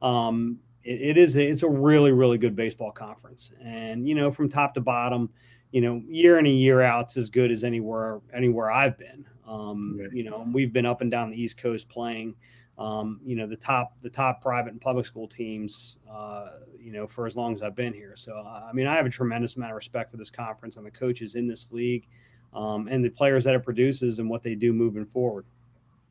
Um, 0.00 0.60
it, 0.84 1.00
it 1.02 1.18
is 1.18 1.36
a, 1.36 1.44
it's 1.44 1.64
a 1.64 1.68
really 1.68 2.12
really 2.12 2.38
good 2.38 2.54
baseball 2.54 2.92
conference, 2.92 3.50
and 3.60 4.08
you 4.08 4.14
know, 4.14 4.30
from 4.30 4.48
top 4.48 4.74
to 4.74 4.80
bottom, 4.80 5.30
you 5.72 5.80
know, 5.80 6.00
year 6.08 6.38
in 6.38 6.46
and 6.46 6.56
year 6.56 6.80
out, 6.80 7.06
it's 7.06 7.16
as 7.16 7.28
good 7.28 7.50
as 7.50 7.64
anywhere 7.64 8.20
anywhere 8.32 8.70
I've 8.70 8.96
been. 8.96 9.26
Um, 9.48 9.98
right. 9.98 10.12
You 10.12 10.22
know, 10.22 10.46
we've 10.52 10.72
been 10.72 10.86
up 10.86 11.00
and 11.00 11.10
down 11.10 11.30
the 11.30 11.42
East 11.42 11.58
Coast 11.58 11.88
playing. 11.88 12.36
Um, 12.78 13.18
you 13.24 13.34
know 13.34 13.48
the 13.48 13.56
top 13.56 14.00
the 14.00 14.08
top 14.08 14.40
private 14.40 14.70
and 14.70 14.80
public 14.80 15.04
school 15.04 15.26
teams 15.26 15.96
uh, 16.08 16.50
you 16.80 16.92
know 16.92 17.08
for 17.08 17.26
as 17.26 17.34
long 17.34 17.52
as 17.52 17.60
I've 17.60 17.74
been 17.74 17.92
here 17.92 18.14
so 18.14 18.36
I 18.36 18.72
mean 18.72 18.86
I 18.86 18.94
have 18.94 19.04
a 19.04 19.10
tremendous 19.10 19.56
amount 19.56 19.72
of 19.72 19.76
respect 19.76 20.12
for 20.12 20.16
this 20.16 20.30
conference 20.30 20.76
and 20.76 20.86
the 20.86 20.90
coaches 20.92 21.34
in 21.34 21.48
this 21.48 21.72
league 21.72 22.06
um, 22.54 22.88
and 22.88 23.04
the 23.04 23.08
players 23.08 23.44
that 23.44 23.54
it 23.54 23.64
produces 23.64 24.18
and 24.18 24.28
what 24.28 24.42
they 24.42 24.54
do 24.54 24.72
moving 24.72 25.06
forward. 25.06 25.44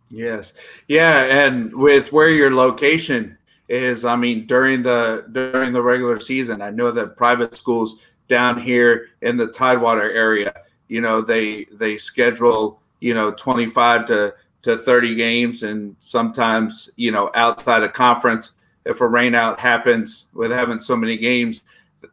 Yes, 0.09 0.53
yeah, 0.87 1.23
and 1.23 1.73
with 1.73 2.13
where 2.13 2.29
your 2.29 2.53
location 2.53 3.37
is, 3.67 4.05
I 4.05 4.15
mean, 4.15 4.47
during 4.47 4.81
the 4.83 5.25
during 5.31 5.73
the 5.73 5.81
regular 5.81 6.19
season, 6.19 6.61
I 6.61 6.69
know 6.69 6.91
that 6.91 7.17
private 7.17 7.55
schools 7.55 7.97
down 8.29 8.59
here 8.59 9.09
in 9.21 9.35
the 9.35 9.47
Tidewater 9.47 10.09
area, 10.09 10.53
you 10.87 11.01
know, 11.01 11.21
they 11.21 11.65
they 11.73 11.97
schedule 11.97 12.79
you 13.01 13.13
know 13.13 13.31
twenty 13.31 13.67
five 13.67 14.05
to 14.07 14.33
to 14.67 14.77
30 14.77 15.15
games 15.15 15.63
and 15.63 15.95
sometimes 15.99 16.89
you 16.97 17.09
know 17.09 17.31
outside 17.35 17.83
of 17.83 17.93
conference 17.93 18.51
if 18.85 18.99
a 18.99 19.03
rainout 19.03 19.57
happens 19.57 20.25
with 20.33 20.51
having 20.51 20.77
so 20.77 20.93
many 20.93 21.15
games 21.15 21.61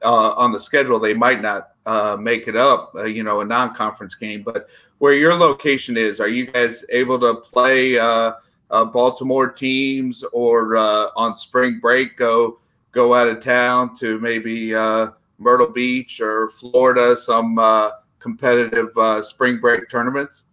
uh, 0.04 0.33
on 0.35 0.52
the 0.52 0.61
schedule 0.61 1.00
they 1.00 1.14
might 1.14 1.43
not 1.43 1.71
uh, 1.87 2.17
make 2.19 2.49
it 2.49 2.57
up, 2.57 2.95
uh, 2.95 3.05
you 3.05 3.23
know, 3.23 3.41
a 3.41 3.45
non-conference 3.45 4.14
game. 4.14 4.43
But 4.43 4.69
where 4.99 5.12
your 5.12 5.35
location 5.35 5.97
is, 5.97 6.21
are 6.21 6.29
you 6.29 6.47
guys 6.47 6.85
able 6.91 7.19
to 7.21 7.35
play 7.35 7.99
uh, 7.99 8.33
uh, 8.71 8.85
Baltimore 8.87 9.50
teams 9.50 10.25
or 10.33 10.76
uh, 10.76 11.09
on 11.17 11.37
spring 11.37 11.79
break 11.81 12.17
go 12.17 12.59
go 12.93 13.14
out 13.14 13.29
of 13.29 13.41
town 13.41 13.95
to 13.97 14.19
maybe 14.21 14.73
Myrtle 15.38 15.71
Beach 15.73 16.21
or 16.21 16.49
Florida, 16.50 17.17
some 17.17 17.59
competitive 18.19 18.91
spring 19.25 19.59
break 19.59 19.91
tournaments? 19.91 20.45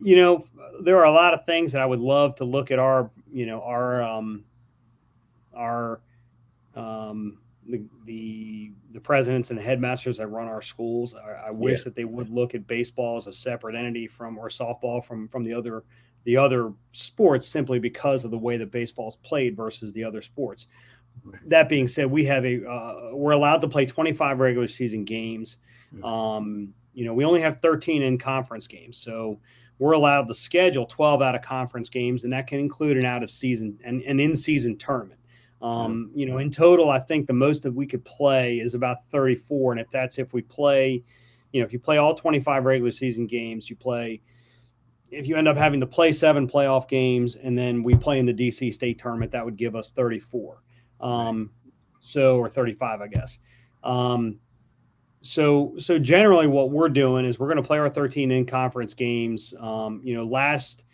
You 0.00 0.16
know, 0.16 0.44
there 0.80 0.98
are 0.98 1.06
a 1.06 1.12
lot 1.12 1.32
of 1.34 1.46
things 1.46 1.72
that 1.72 1.80
I 1.80 1.86
would 1.86 2.00
love 2.00 2.34
to 2.36 2.44
look 2.44 2.70
at 2.70 2.78
our, 2.78 3.10
you 3.32 3.46
know, 3.46 3.62
our 3.62 4.02
um, 4.02 4.44
our 5.54 6.00
um, 6.74 7.38
the, 7.66 7.82
the 8.04 8.72
the 8.92 9.00
presidents 9.00 9.50
and 9.50 9.58
headmasters 9.58 10.16
that 10.16 10.28
run 10.28 10.48
our 10.48 10.62
schools. 10.62 11.14
I, 11.14 11.48
I 11.48 11.50
wish 11.50 11.80
yeah. 11.80 11.84
that 11.84 11.94
they 11.94 12.04
would 12.04 12.30
look 12.30 12.54
at 12.54 12.66
baseball 12.66 13.16
as 13.16 13.26
a 13.26 13.32
separate 13.32 13.74
entity 13.74 14.06
from 14.06 14.38
or 14.38 14.48
softball 14.48 15.04
from 15.04 15.28
from 15.28 15.44
the 15.44 15.52
other 15.52 15.84
the 16.24 16.36
other 16.36 16.72
sports 16.92 17.46
simply 17.46 17.78
because 17.78 18.24
of 18.24 18.30
the 18.30 18.38
way 18.38 18.56
that 18.56 18.70
baseball 18.70 19.08
is 19.08 19.16
played 19.16 19.56
versus 19.56 19.92
the 19.92 20.04
other 20.04 20.22
sports. 20.22 20.66
That 21.46 21.68
being 21.68 21.88
said, 21.88 22.10
we 22.10 22.24
have 22.26 22.44
a 22.44 22.68
uh, 22.68 23.10
we're 23.12 23.32
allowed 23.32 23.62
to 23.62 23.68
play 23.68 23.86
25 23.86 24.38
regular 24.38 24.68
season 24.68 25.04
games. 25.04 25.58
Um, 26.02 26.74
you 26.92 27.04
know, 27.04 27.14
we 27.14 27.24
only 27.24 27.40
have 27.40 27.60
13 27.60 28.02
in 28.02 28.18
conference 28.18 28.66
games, 28.66 28.98
so 28.98 29.40
we're 29.78 29.92
allowed 29.92 30.28
to 30.28 30.34
schedule 30.34 30.86
12 30.86 31.22
out 31.22 31.34
of 31.34 31.42
conference 31.42 31.88
games, 31.88 32.24
and 32.24 32.32
that 32.32 32.46
can 32.46 32.58
include 32.58 32.96
an 32.96 33.04
out 33.04 33.22
of 33.22 33.30
season 33.30 33.78
and 33.84 34.02
an 34.02 34.20
in 34.20 34.36
season 34.36 34.76
tournament. 34.76 35.17
Um, 35.60 36.10
you 36.14 36.26
know, 36.26 36.38
in 36.38 36.50
total, 36.50 36.88
I 36.88 37.00
think 37.00 37.26
the 37.26 37.32
most 37.32 37.64
that 37.64 37.72
we 37.72 37.86
could 37.86 38.04
play 38.04 38.58
is 38.58 38.74
about 38.74 38.98
34. 39.10 39.72
And 39.72 39.80
if 39.80 39.90
that's 39.90 40.18
if 40.18 40.32
we 40.32 40.42
play, 40.42 41.02
you 41.52 41.60
know, 41.60 41.66
if 41.66 41.72
you 41.72 41.78
play 41.78 41.98
all 41.98 42.14
25 42.14 42.64
regular 42.64 42.90
season 42.90 43.26
games, 43.26 43.68
you 43.68 43.76
play, 43.76 44.20
if 45.10 45.26
you 45.26 45.36
end 45.36 45.48
up 45.48 45.56
having 45.56 45.80
to 45.80 45.86
play 45.86 46.12
seven 46.12 46.48
playoff 46.48 46.88
games 46.88 47.36
and 47.36 47.58
then 47.58 47.82
we 47.82 47.94
play 47.96 48.18
in 48.18 48.26
the 48.26 48.34
DC 48.34 48.72
state 48.72 49.00
tournament, 49.00 49.32
that 49.32 49.44
would 49.44 49.56
give 49.56 49.74
us 49.74 49.90
34. 49.90 50.62
Um, 51.00 51.50
so, 52.00 52.38
or 52.38 52.48
35, 52.48 53.00
I 53.00 53.08
guess. 53.08 53.38
Um, 53.82 54.38
so, 55.20 55.74
so 55.78 55.98
generally 55.98 56.46
what 56.46 56.70
we're 56.70 56.88
doing 56.88 57.24
is 57.24 57.38
we're 57.38 57.48
going 57.48 57.56
to 57.56 57.66
play 57.66 57.78
our 57.78 57.90
13 57.90 58.30
in 58.30 58.46
conference 58.46 58.94
games. 58.94 59.52
Um, 59.58 60.00
you 60.04 60.14
know, 60.14 60.24
last, 60.24 60.84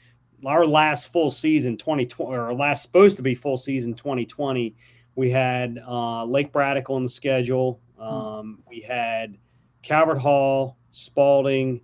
our 0.46 0.66
last 0.66 1.08
full 1.08 1.30
season 1.30 1.76
2020 1.76 2.36
or 2.36 2.54
last 2.54 2.82
supposed 2.82 3.16
to 3.16 3.22
be 3.22 3.34
full 3.34 3.56
season 3.56 3.94
2020 3.94 4.74
we 5.16 5.30
had 5.30 5.80
uh, 5.86 6.24
lake 6.24 6.52
braddock 6.52 6.90
on 6.90 7.04
the 7.04 7.08
schedule. 7.08 7.80
Um, 7.98 8.60
we 8.68 8.80
had 8.80 9.38
calvert 9.82 10.18
hall 10.18 10.76
spalding 10.90 11.80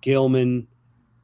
gilman 0.00 0.66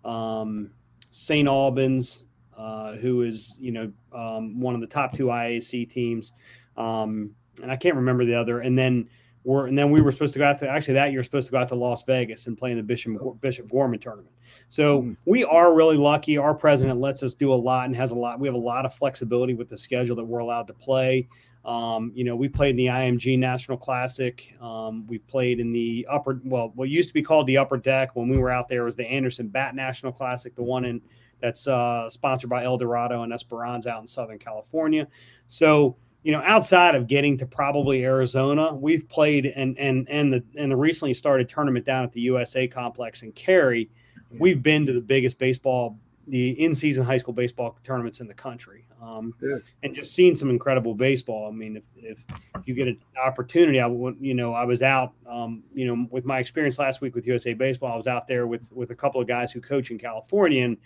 um, 0.05 0.71
st 1.11 1.49
albans 1.49 2.25
uh, 2.57 2.95
who 2.95 3.23
is 3.23 3.57
you 3.59 3.73
know 3.73 3.93
um, 4.13 4.61
one 4.61 4.75
of 4.75 4.81
the 4.81 4.87
top 4.87 5.13
two 5.13 5.27
iac 5.27 5.89
teams. 5.91 6.33
Um, 6.77 7.35
and 7.63 7.71
i 7.71 7.77
can't 7.77 7.97
remember 7.97 8.25
the 8.25 8.35
other. 8.35 8.61
And 8.61 8.79
then 8.79 9.09
we're, 9.45 9.67
and 9.67 9.77
then 9.77 9.91
we 9.91 10.01
were 10.01 10.13
supposed 10.13 10.33
to 10.35 10.39
go 10.39 10.45
out 10.45 10.59
to 10.59 10.69
actually 10.69 10.95
that 10.95 11.13
year 11.13 11.23
supposed 11.23 11.47
to 11.47 11.53
go 11.53 11.59
out 11.59 11.69
to 11.69 11.75
las 11.75 12.05
vegas 12.05 12.47
and 12.47 12.57
play 12.57 12.71
in 12.71 12.77
the 12.77 12.83
bishop 12.83 13.13
bishop 13.41 13.69
gorman 13.71 13.99
tournament 13.99 14.33
so 14.73 15.03
mm-hmm. 15.03 15.13
we 15.27 15.45
are 15.45 15.75
really 15.75 15.99
lucky. 15.99 16.39
Our 16.39 16.55
president 16.55 16.99
lets 16.99 17.23
us 17.23 17.35
do 17.35 17.53
a 17.53 17.55
lot 17.55 17.85
and 17.87 17.97
has 17.97 18.11
a 18.11 18.15
lot. 18.15 18.41
We 18.41 18.49
have 18.49 18.55
a 18.55 18.59
lot 18.59 18.87
of 18.87 18.95
flexibility 18.95 19.53
with 19.53 19.69
the 19.69 19.77
schedule 19.77 20.17
that 20.17 20.25
we're 20.25 20.39
allowed 20.39 20.67
to 20.69 20.73
play. 20.73 21.29
Um, 21.65 22.11
you 22.15 22.25
know, 22.25 22.35
we 22.35 22.49
played 22.49 22.71
in 22.71 22.77
the 22.77 22.87
IMG 22.87 23.39
National 23.39 23.77
Classic. 23.77 24.53
Um, 24.63 25.07
we've 25.07 25.27
played 25.27 25.61
in 25.61 25.73
the 25.73 26.07
upper, 26.11 26.41
well, 26.43 26.73
what 26.75 26.89
used 26.89 27.09
to 27.09 27.15
be 27.15 27.23
called 27.23 27.47
the 27.47 27.59
upper 27.59 27.77
deck 27.77 28.17
when 28.17 28.31
we 28.31 28.39
were 28.39 28.51
out 28.51 28.67
there 28.67 28.85
was 28.85 28.97
the 28.97 29.05
Anderson 29.05 29.49
Bat 29.49 29.75
National 29.75 30.11
Classic, 30.11 30.57
the 30.57 30.63
one 30.63 30.87
in 30.87 31.03
that's 31.41 31.67
uh, 31.67 32.09
sponsored 32.09 32.49
by 32.49 32.65
El 32.65 32.79
Dorado 32.79 33.25
and 33.25 33.33
Esperanza 33.33 33.91
out 33.91 34.01
in 34.01 34.07
Southern 34.07 34.39
California. 34.39 35.07
So, 35.49 35.97
you 36.23 36.31
know, 36.31 36.43
outside 36.45 36.95
of 36.95 37.07
getting 37.07 37.37
to 37.39 37.47
probably 37.47 38.05
Arizona, 38.05 38.75
we've 38.75 39.09
played 39.09 39.47
and 39.47 39.79
and 39.79 40.09
and 40.09 40.33
the 40.33 40.45
and 40.57 40.71
the 40.71 40.77
recently 40.77 41.15
started 41.15 41.49
tournament 41.49 41.85
down 41.85 42.05
at 42.05 42.13
the 42.13 42.21
USA 42.21 42.69
complex 42.69 43.23
in 43.23 43.33
Cary. 43.33 43.91
We've 44.39 44.63
been 44.63 44.87
to 44.87 44.93
the 44.95 45.01
biggest 45.01 45.37
baseball, 45.37 45.99
the 46.27 46.51
in-season 46.53 47.05
high 47.05 47.19
school 47.19 47.35
baseball 47.35 47.77
tournaments 47.85 48.21
in 48.21 48.27
the 48.27 48.35
country, 48.35 48.87
um, 49.03 49.35
and 49.83 49.95
just 49.95 50.15
seeing 50.15 50.35
some 50.37 50.49
incredible 50.49 50.95
baseball. 50.95 51.49
I 51.49 51.51
mean, 51.51 51.77
if, 51.77 51.85
if, 51.97 52.25
if 52.55 52.67
you 52.67 52.73
get 52.73 52.89
an 52.89 52.99
opportunity, 53.23 53.79
I 53.79 53.87
would, 53.87 54.17
you 54.21 54.33
know, 54.33 54.55
I 54.55 54.65
was 54.65 54.81
out, 54.81 55.13
um, 55.29 55.65
you 55.75 55.87
know, 55.87 56.07
with 56.11 56.25
my 56.25 56.39
experience 56.39 56.79
last 56.79 57.03
week 57.03 57.15
with 57.15 57.27
USA 57.27 57.53
Baseball, 57.53 57.93
I 57.93 57.97
was 57.97 58.07
out 58.07 58.27
there 58.27 58.47
with 58.47 58.71
with 58.73 58.91
a 58.91 58.95
couple 58.95 59.21
of 59.21 59.27
guys 59.27 59.53
who 59.53 59.61
coach 59.61 59.91
in 59.91 59.99
California, 59.99 60.65
and 60.65 60.79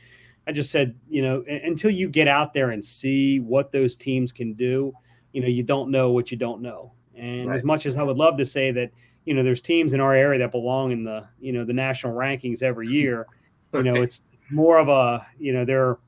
I 0.48 0.52
just 0.52 0.72
said, 0.72 0.96
you 1.08 1.22
know, 1.22 1.44
until 1.46 1.90
you 1.90 2.08
get 2.08 2.26
out 2.26 2.52
there 2.52 2.70
and 2.70 2.84
see 2.84 3.38
what 3.38 3.70
those 3.70 3.94
teams 3.94 4.32
can 4.32 4.54
do, 4.54 4.92
you 5.32 5.42
know, 5.42 5.48
you 5.48 5.62
don't 5.62 5.90
know 5.90 6.10
what 6.10 6.30
you 6.30 6.36
don't 6.36 6.62
know. 6.62 6.92
And 7.14 7.48
right. 7.48 7.56
as 7.56 7.64
much 7.64 7.86
as 7.86 7.96
I 7.96 8.02
would 8.02 8.16
love 8.16 8.36
to 8.38 8.44
say 8.44 8.70
that, 8.72 8.90
you 9.24 9.34
know, 9.34 9.42
there's 9.42 9.60
teams 9.60 9.92
in 9.92 10.00
our 10.00 10.14
area 10.14 10.38
that 10.38 10.52
belong 10.52 10.92
in 10.92 11.04
the, 11.04 11.26
you 11.40 11.52
know, 11.52 11.64
the 11.64 11.72
national 11.72 12.14
rankings 12.14 12.62
every 12.62 12.88
year. 12.88 13.26
You 13.72 13.82
know, 13.82 13.96
it's 13.96 14.20
more 14.50 14.78
of 14.78 14.88
a 14.88 15.26
you 15.38 15.52
know 15.52 15.64
they're 15.64 15.98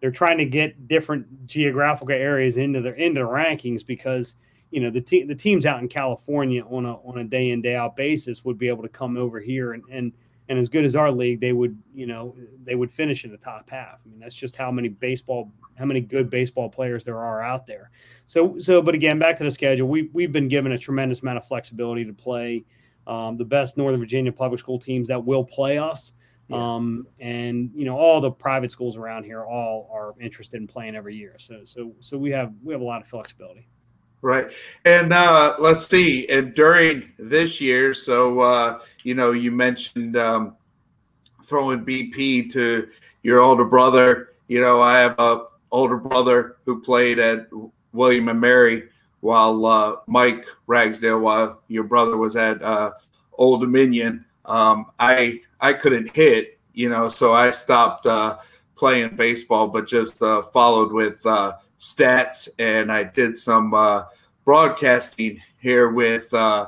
they're 0.00 0.10
trying 0.10 0.38
to 0.38 0.44
get 0.44 0.88
different 0.88 1.46
geographical 1.46 2.14
areas 2.14 2.56
into 2.56 2.80
their 2.80 2.94
into 2.94 3.20
the 3.20 3.26
rankings 3.26 3.84
because 3.84 4.36
you 4.70 4.80
know 4.80 4.90
the 4.90 5.00
te- 5.00 5.24
the 5.24 5.34
teams 5.34 5.66
out 5.66 5.80
in 5.80 5.88
California 5.88 6.62
on 6.64 6.86
a 6.86 6.94
on 6.96 7.18
a 7.18 7.24
day 7.24 7.50
in 7.50 7.62
day 7.62 7.74
out 7.74 7.96
basis 7.96 8.44
would 8.44 8.58
be 8.58 8.68
able 8.68 8.82
to 8.82 8.88
come 8.88 9.16
over 9.16 9.40
here 9.40 9.72
and 9.72 9.82
and 9.90 10.12
and 10.50 10.58
as 10.58 10.68
good 10.68 10.84
as 10.84 10.96
our 10.96 11.10
league 11.10 11.40
they 11.40 11.52
would 11.52 11.78
you 11.94 12.06
know 12.06 12.36
they 12.64 12.74
would 12.74 12.90
finish 12.90 13.24
in 13.24 13.30
the 13.30 13.38
top 13.38 13.70
half. 13.70 14.00
I 14.04 14.08
mean 14.08 14.18
that's 14.18 14.34
just 14.34 14.56
how 14.56 14.70
many 14.70 14.88
baseball 14.88 15.50
how 15.78 15.86
many 15.86 16.00
good 16.00 16.28
baseball 16.28 16.68
players 16.68 17.04
there 17.04 17.18
are 17.18 17.40
out 17.40 17.66
there. 17.66 17.90
So 18.26 18.58
so 18.58 18.82
but 18.82 18.94
again 18.94 19.18
back 19.18 19.38
to 19.38 19.44
the 19.44 19.50
schedule 19.50 19.88
we 19.88 20.10
we've 20.12 20.32
been 20.32 20.48
given 20.48 20.72
a 20.72 20.78
tremendous 20.78 21.22
amount 21.22 21.38
of 21.38 21.46
flexibility 21.46 22.04
to 22.04 22.12
play 22.12 22.64
um, 23.06 23.36
the 23.36 23.44
best 23.44 23.76
Northern 23.76 24.00
Virginia 24.00 24.32
public 24.32 24.60
school 24.60 24.78
teams 24.78 25.08
that 25.08 25.24
will 25.24 25.44
play 25.44 25.78
us. 25.78 26.12
Yeah. 26.48 26.74
Um, 26.74 27.06
and 27.20 27.70
you 27.74 27.84
know, 27.84 27.96
all 27.96 28.20
the 28.20 28.30
private 28.30 28.72
schools 28.72 28.96
around 28.96 29.24
here 29.24 29.44
all 29.44 29.88
are 29.92 30.14
interested 30.20 30.60
in 30.60 30.66
playing 30.66 30.96
every 30.96 31.14
year. 31.14 31.36
So, 31.38 31.60
so, 31.64 31.94
so 32.00 32.18
we 32.18 32.30
have 32.30 32.52
we 32.62 32.74
have 32.74 32.80
a 32.80 32.84
lot 32.84 33.00
of 33.00 33.06
flexibility. 33.06 33.68
Right, 34.22 34.50
and 34.84 35.14
uh, 35.14 35.56
let's 35.58 35.88
see. 35.88 36.28
And 36.28 36.54
during 36.54 37.10
this 37.18 37.58
year, 37.58 37.94
so 37.94 38.40
uh, 38.40 38.80
you 39.02 39.14
know, 39.14 39.32
you 39.32 39.50
mentioned 39.50 40.16
um, 40.16 40.56
throwing 41.44 41.84
BP 41.86 42.50
to 42.52 42.88
your 43.22 43.40
older 43.40 43.64
brother. 43.64 44.34
You 44.48 44.60
know, 44.60 44.82
I 44.82 44.98
have 44.98 45.14
a 45.18 45.44
older 45.72 45.96
brother 45.96 46.56
who 46.66 46.82
played 46.82 47.18
at 47.18 47.48
William 47.92 48.28
and 48.28 48.40
Mary, 48.40 48.88
while 49.20 49.64
uh, 49.64 49.96
Mike 50.06 50.46
Ragsdale, 50.66 51.20
while 51.20 51.62
your 51.68 51.84
brother 51.84 52.16
was 52.16 52.36
at 52.36 52.62
uh, 52.62 52.92
Old 53.32 53.60
Dominion. 53.60 54.24
Um, 54.44 54.86
I 54.98 55.40
I 55.60 55.72
couldn't 55.74 56.14
hit, 56.14 56.58
you 56.74 56.88
know, 56.88 57.08
so 57.08 57.32
I 57.32 57.50
stopped 57.50 58.06
uh, 58.06 58.38
playing 58.74 59.16
baseball, 59.16 59.68
but 59.68 59.86
just 59.86 60.20
uh, 60.22 60.42
followed 60.42 60.92
with 60.92 61.24
uh, 61.26 61.54
stats, 61.80 62.48
and 62.58 62.92
I 62.92 63.02
did 63.02 63.36
some 63.36 63.74
uh, 63.74 64.04
broadcasting 64.44 65.40
here 65.58 65.90
with 65.90 66.32
uh, 66.32 66.66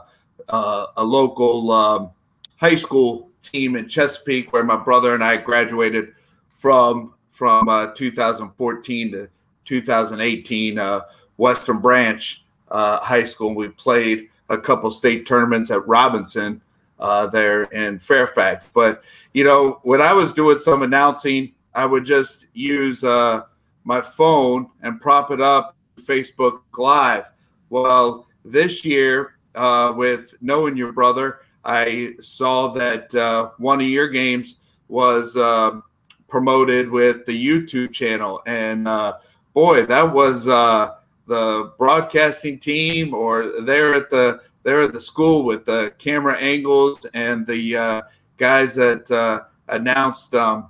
uh, 0.49 0.87
a 0.97 1.05
local 1.05 1.71
um, 1.71 2.11
high 2.57 2.77
school 2.77 3.31
team 3.43 3.77
in 3.77 3.89
Chesapeake, 3.89 4.53
where 4.53 4.65
my 4.65 4.77
brother 4.77 5.15
and 5.15 5.23
I 5.23 5.37
graduated 5.37 6.15
from 6.57 7.15
from 7.31 7.93
2014 7.95 9.13
to 9.13 9.29
2018, 9.65 11.01
Western 11.37 11.79
Branch 11.79 12.45
High 12.71 13.25
School. 13.25 13.55
We 13.55 13.69
played 13.69 14.29
a 14.49 14.59
couple 14.59 14.91
state 14.91 15.27
tournaments 15.27 15.71
at 15.71 15.87
Robinson 15.89 16.61
uh, 17.03 17.27
there 17.27 17.65
in 17.65 17.99
Fairfax. 17.99 18.67
But 18.73 19.03
you 19.35 19.45
know, 19.45 19.81
when 19.83 20.01
I 20.01 20.13
was 20.13 20.33
doing 20.33 20.59
some 20.59 20.83
announcing, 20.83 21.53
I 21.75 21.85
would 21.85 22.05
just 22.05 22.47
use 22.55 23.03
uh, 23.03 23.43
my 23.85 24.01
phone 24.01 24.69
and 24.83 25.01
prop 25.01 25.31
it 25.31 25.41
up 25.41 25.77
Facebook 26.01 26.61
Live. 26.77 27.31
Well, 27.71 28.27
this 28.45 28.85
year 28.85 29.35
uh, 29.55 29.93
with 29.97 30.35
knowing 30.41 30.77
your 30.77 30.93
brother, 30.93 31.41
I 31.65 32.15
saw 32.21 32.69
that 32.69 33.15
uh, 33.15 33.51
one 33.59 33.81
of 33.81 33.87
your 33.87 34.09
games 34.09 34.57
was 34.89 35.37
uh, 35.37 35.81
promoted 36.29 36.91
with 36.91 37.25
the 37.27 37.47
YouTube 37.47 37.93
channel, 37.93 38.43
and 38.47 38.89
uh, 38.89 39.19
boy, 39.55 39.87
that 39.87 40.13
was 40.13 40.49
uh, 40.49 40.95
the 41.27 41.73
broadcasting 41.79 42.59
team 42.59 43.15
or 43.15 43.63
there 43.63 43.95
at 43.95 44.11
the 44.11 44.41
there 44.65 44.81
at 44.81 44.93
the 44.93 45.01
school 45.01 45.45
with 45.45 45.65
the 45.65 45.93
camera 45.99 46.37
angles 46.37 47.05
and 47.15 47.47
the 47.47 47.77
uh, 47.77 48.03
guys 48.39 48.75
that 48.75 49.11
uh, 49.11 49.41
announced 49.69 50.35
um, 50.35 50.69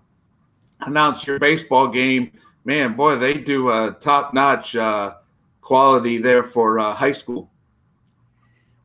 announced 0.81 1.27
your 1.27 1.39
baseball 1.39 1.89
game. 1.89 2.33
Man, 2.65 2.95
boy, 2.95 3.17
they 3.17 3.35
do 3.35 3.71
a 3.71 3.97
top 3.99 4.33
notch 4.33 4.77
uh, 4.77 5.15
quality 5.61 6.19
there 6.19 6.43
for 6.43 6.79
uh, 6.79 6.95
high 6.95 7.13
school. 7.13 7.51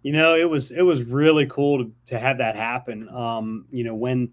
You 0.01 0.13
know, 0.13 0.35
it 0.35 0.49
was 0.49 0.71
it 0.71 0.83
was 0.83 1.03
really 1.03 1.45
cool 1.47 1.83
to, 1.83 1.91
to 2.07 2.19
have 2.19 2.37
that 2.37 2.55
happen. 2.55 3.09
Um, 3.09 3.65
you 3.71 3.83
know, 3.83 3.93
when 3.93 4.31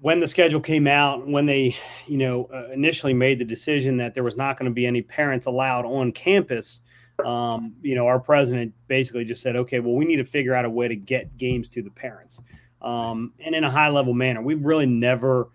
when 0.00 0.20
the 0.20 0.28
schedule 0.28 0.60
came 0.60 0.86
out, 0.86 1.26
when 1.26 1.46
they, 1.46 1.76
you 2.06 2.18
know, 2.18 2.48
uh, 2.54 2.70
initially 2.72 3.14
made 3.14 3.40
the 3.40 3.44
decision 3.44 3.96
that 3.96 4.14
there 4.14 4.22
was 4.22 4.36
not 4.36 4.56
going 4.56 4.70
to 4.70 4.74
be 4.74 4.86
any 4.86 5.02
parents 5.02 5.46
allowed 5.46 5.84
on 5.84 6.12
campus, 6.12 6.82
um, 7.24 7.74
you 7.82 7.96
know, 7.96 8.06
our 8.06 8.20
president 8.20 8.72
basically 8.86 9.24
just 9.24 9.42
said, 9.42 9.56
okay, 9.56 9.80
well, 9.80 9.94
we 9.94 10.04
need 10.04 10.16
to 10.16 10.24
figure 10.24 10.54
out 10.54 10.64
a 10.64 10.70
way 10.70 10.86
to 10.86 10.94
get 10.94 11.36
games 11.36 11.68
to 11.70 11.82
the 11.82 11.90
parents, 11.90 12.40
um, 12.80 13.32
and 13.44 13.54
in 13.54 13.64
a 13.64 13.70
high 13.70 13.88
level 13.88 14.14
manner. 14.14 14.40
We've 14.40 14.64
really 14.64 14.86
never, 14.86 15.48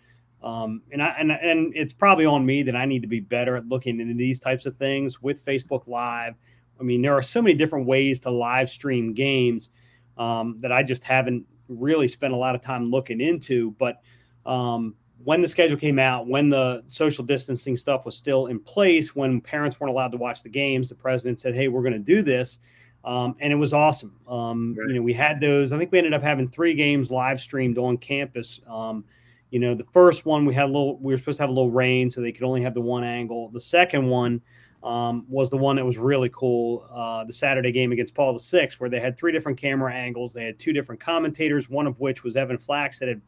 um, 0.44 0.82
and 0.92 1.02
I 1.02 1.16
and 1.18 1.32
and 1.32 1.74
it's 1.76 1.94
probably 1.94 2.26
on 2.26 2.46
me 2.46 2.64
that 2.64 2.76
I 2.76 2.86
need 2.86 3.02
to 3.02 3.08
be 3.08 3.22
better 3.22 3.56
at 3.56 3.66
looking 3.68 4.00
into 4.00 4.14
these 4.14 4.40
types 4.40 4.66
of 4.66 4.76
things 4.76 5.22
with 5.22 5.44
Facebook 5.46 5.88
Live. 5.88 6.36
I 6.80 6.84
mean, 6.84 7.02
there 7.02 7.14
are 7.14 7.22
so 7.22 7.42
many 7.42 7.56
different 7.56 7.88
ways 7.88 8.20
to 8.22 8.30
live 8.30 8.70
stream 8.70 9.14
games 9.14 9.70
um, 10.18 10.58
that 10.60 10.72
I 10.72 10.84
just 10.84 11.04
haven't 11.04 11.46
really 11.70 12.10
spent 12.10 12.34
a 12.34 12.38
lot 12.38 12.56
of 12.56 12.62
time 12.62 12.92
looking 12.92 13.22
into, 13.22 13.72
but 13.72 14.02
um, 14.46 14.96
when 15.24 15.42
the 15.42 15.48
schedule 15.48 15.78
came 15.78 15.98
out, 15.98 16.28
when 16.28 16.50
the 16.50 16.84
social 16.88 17.24
distancing 17.24 17.78
stuff 17.78 18.06
was 18.06 18.18
still 18.18 18.48
in 18.48 18.60
place, 18.60 19.16
when 19.16 19.40
parents 19.40 19.80
weren't 19.80 19.92
allowed 19.92 20.12
to 20.12 20.18
watch 20.18 20.44
the 20.44 20.50
games, 20.50 20.90
the 20.90 20.96
president 20.96 21.40
said, 21.40 21.56
"Hey, 21.56 21.70
we're 21.70 21.84
going 21.84 21.94
to 21.94 22.00
do 22.00 22.22
this," 22.22 22.60
um, 23.06 23.36
and 23.40 23.54
it 23.54 23.58
was 23.58 23.74
awesome. 23.74 24.20
Um, 24.28 24.76
right. 24.78 24.90
You 24.90 24.96
know, 24.96 25.02
we 25.04 25.14
had 25.14 25.40
those. 25.40 25.72
I 25.72 25.78
think 25.78 25.94
we 25.94 26.00
ended 26.00 26.14
up 26.14 26.22
having 26.22 26.50
three 26.50 26.74
games 26.74 27.10
live 27.10 27.40
streamed 27.40 27.78
on 27.78 27.96
campus. 27.98 28.60
Um, 28.68 29.06
you 29.54 29.60
know, 29.60 29.76
the 29.76 29.84
first 29.84 30.26
one 30.26 30.46
we 30.46 30.56
had 30.56 30.64
a 30.64 30.74
little. 30.74 30.98
We 30.98 31.14
were 31.14 31.18
supposed 31.20 31.38
to 31.38 31.44
have 31.44 31.52
a 31.52 31.54
little 31.54 31.70
rain, 31.70 32.10
so 32.10 32.22
they 32.22 32.32
could 32.32 32.44
only 32.44 32.64
have 32.64 32.74
the 32.74 32.82
one 32.82 33.04
angle. 33.04 33.50
The 33.50 33.62
second 33.62 34.08
one 34.10 34.42
um, 34.82 35.28
was 35.30 35.52
the 35.52 35.58
one 35.58 35.76
that 35.76 35.86
was 35.86 36.00
really 36.00 36.32
cool. 36.34 36.88
Uh, 36.92 37.24
the 37.26 37.34
Saturday 37.34 37.72
game 37.72 37.92
against 37.92 38.16
Paul 38.16 38.36
VI, 38.36 38.70
where 38.80 38.90
they 38.90 39.00
had 39.00 39.16
three 39.16 39.32
different 39.32 39.60
camera 39.60 39.94
angles. 39.94 40.34
They 40.34 40.46
had 40.46 40.58
two 40.58 40.74
different 40.74 41.00
commentators, 41.00 41.70
one 41.70 41.86
of 41.86 42.00
which 42.00 42.24
was 42.24 42.36
Evan 42.36 42.58
Flax 42.58 42.98
that 42.98 43.08
had 43.08 43.22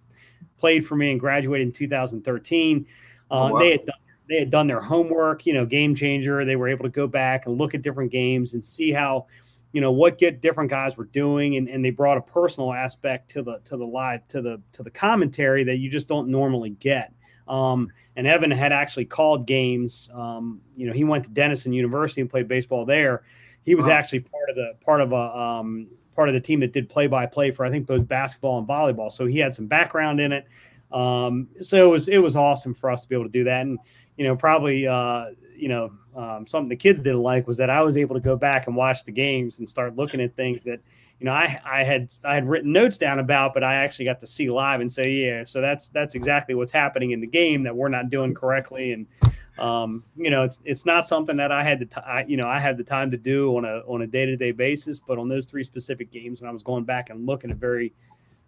played 0.57 0.83
for 0.83 0.95
me 0.95 1.11
and 1.11 1.19
graduated 1.19 1.67
in 1.67 1.71
2013. 1.71 2.87
Uh, 3.29 3.33
oh, 3.33 3.53
wow. 3.53 3.59
They 3.59 3.69
had 3.69 3.85
done, 3.85 3.99
they 4.27 4.39
had 4.39 4.49
done 4.49 4.65
their 4.65 4.81
homework, 4.81 5.45
you 5.45 5.53
know, 5.53 5.67
game 5.67 5.93
changer. 5.93 6.43
They 6.43 6.55
were 6.55 6.69
able 6.69 6.85
to 6.85 6.89
go 6.89 7.05
back 7.05 7.45
and 7.45 7.55
look 7.55 7.75
at 7.75 7.83
different 7.83 8.11
games 8.11 8.55
and 8.55 8.65
see 8.65 8.91
how, 8.91 9.27
you 9.75 9.81
know, 9.81 9.91
what 9.91 10.17
get 10.17 10.39
different 10.39 10.69
guys 10.69 10.95
were 10.95 11.03
doing, 11.03 11.57
and, 11.57 11.67
and 11.67 11.83
they 11.83 11.89
brought 11.89 12.17
a 12.17 12.21
personal 12.21 12.71
aspect 12.71 13.29
to 13.31 13.41
the 13.41 13.59
to 13.65 13.75
the 13.75 13.85
live 13.85 14.25
to 14.29 14.41
the 14.41 14.61
to 14.71 14.83
the 14.83 14.89
commentary 14.89 15.65
that 15.65 15.79
you 15.79 15.89
just 15.89 16.07
don't 16.07 16.29
normally 16.29 16.69
get. 16.69 17.11
Um, 17.45 17.89
and 18.15 18.25
Evan 18.25 18.51
had 18.51 18.71
actually 18.71 19.03
called 19.03 19.45
games. 19.45 20.09
Um, 20.13 20.61
you 20.77 20.87
know, 20.87 20.93
he 20.93 21.03
went 21.03 21.25
to 21.25 21.29
Denison 21.29 21.73
University 21.73 22.21
and 22.21 22.29
played 22.29 22.47
baseball 22.47 22.85
there. 22.85 23.23
He 23.63 23.75
was 23.75 23.87
wow. 23.87 23.91
actually 23.91 24.21
part 24.21 24.49
of 24.49 24.55
the 24.55 24.75
part 24.85 25.01
of 25.01 25.11
a 25.11 25.37
um, 25.37 25.87
part 26.15 26.29
of 26.29 26.35
the 26.35 26.39
team 26.39 26.61
that 26.61 26.71
did 26.71 26.87
play 26.87 27.07
by 27.07 27.25
play 27.25 27.51
for 27.51 27.65
I 27.65 27.69
think 27.69 27.85
both 27.85 28.07
basketball 28.07 28.57
and 28.59 28.65
volleyball. 28.65 29.11
So 29.11 29.25
he 29.25 29.39
had 29.39 29.53
some 29.53 29.65
background 29.65 30.21
in 30.21 30.31
it. 30.31 30.47
Um, 30.93 31.49
so 31.59 31.85
it 31.85 31.91
was 31.91 32.07
it 32.07 32.19
was 32.19 32.37
awesome 32.37 32.75
for 32.75 32.89
us 32.89 33.01
to 33.01 33.09
be 33.09 33.15
able 33.15 33.25
to 33.25 33.29
do 33.29 33.43
that. 33.43 33.63
And 33.63 33.77
you 34.15 34.23
know, 34.23 34.37
probably 34.37 34.87
uh, 34.87 35.31
you 35.53 35.67
know 35.67 35.91
um, 36.15 36.47
something 36.47 36.69
the 36.69 36.75
kids 36.75 36.99
didn't 36.99 37.21
like 37.21 37.47
was 37.47 37.57
that 37.57 37.69
I 37.69 37.81
was 37.81 37.97
able 37.97 38.15
to 38.15 38.21
go 38.21 38.35
back 38.35 38.67
and 38.67 38.75
watch 38.75 39.03
the 39.03 39.11
games 39.11 39.59
and 39.59 39.67
start 39.67 39.95
looking 39.95 40.21
at 40.21 40.35
things 40.35 40.63
that 40.63 40.79
you 41.19 41.25
know 41.25 41.31
I 41.31 41.59
I 41.65 41.83
had 41.83 42.11
I 42.23 42.35
had 42.35 42.47
written 42.47 42.71
notes 42.71 42.97
down 42.97 43.19
about, 43.19 43.53
but 43.53 43.63
I 43.63 43.75
actually 43.75 44.05
got 44.05 44.19
to 44.21 44.27
see 44.27 44.49
live 44.49 44.81
and 44.81 44.91
say, 44.91 45.09
yeah, 45.11 45.43
so 45.43 45.61
that's 45.61 45.89
that's 45.89 46.15
exactly 46.15 46.55
what's 46.55 46.71
happening 46.71 47.11
in 47.11 47.19
the 47.19 47.27
game 47.27 47.63
that 47.63 47.75
we're 47.75 47.89
not 47.89 48.09
doing 48.09 48.33
correctly 48.33 48.93
and 48.93 49.07
um, 49.57 50.03
you 50.17 50.29
know, 50.29 50.43
it's 50.43 50.59
it's 50.65 50.85
not 50.85 51.07
something 51.07 51.37
that 51.37 51.51
I 51.51 51.63
had 51.63 51.79
the 51.79 51.85
time, 51.85 52.29
you 52.29 52.35
know, 52.37 52.47
I 52.47 52.59
had 52.59 52.77
the 52.77 52.83
time 52.83 53.09
to 53.11 53.17
do 53.17 53.55
on 53.57 53.65
a 53.65 53.79
on 53.87 54.01
a 54.01 54.07
day 54.07 54.25
to 54.25 54.35
day 54.35 54.51
basis. 54.51 54.99
But 54.99 55.17
on 55.17 55.29
those 55.29 55.45
three 55.45 55.63
specific 55.63 56.11
games, 56.11 56.41
when 56.41 56.49
I 56.49 56.53
was 56.53 56.63
going 56.63 56.83
back 56.83 57.09
and 57.09 57.25
looking 57.25 57.51
at 57.51 57.57
very 57.57 57.93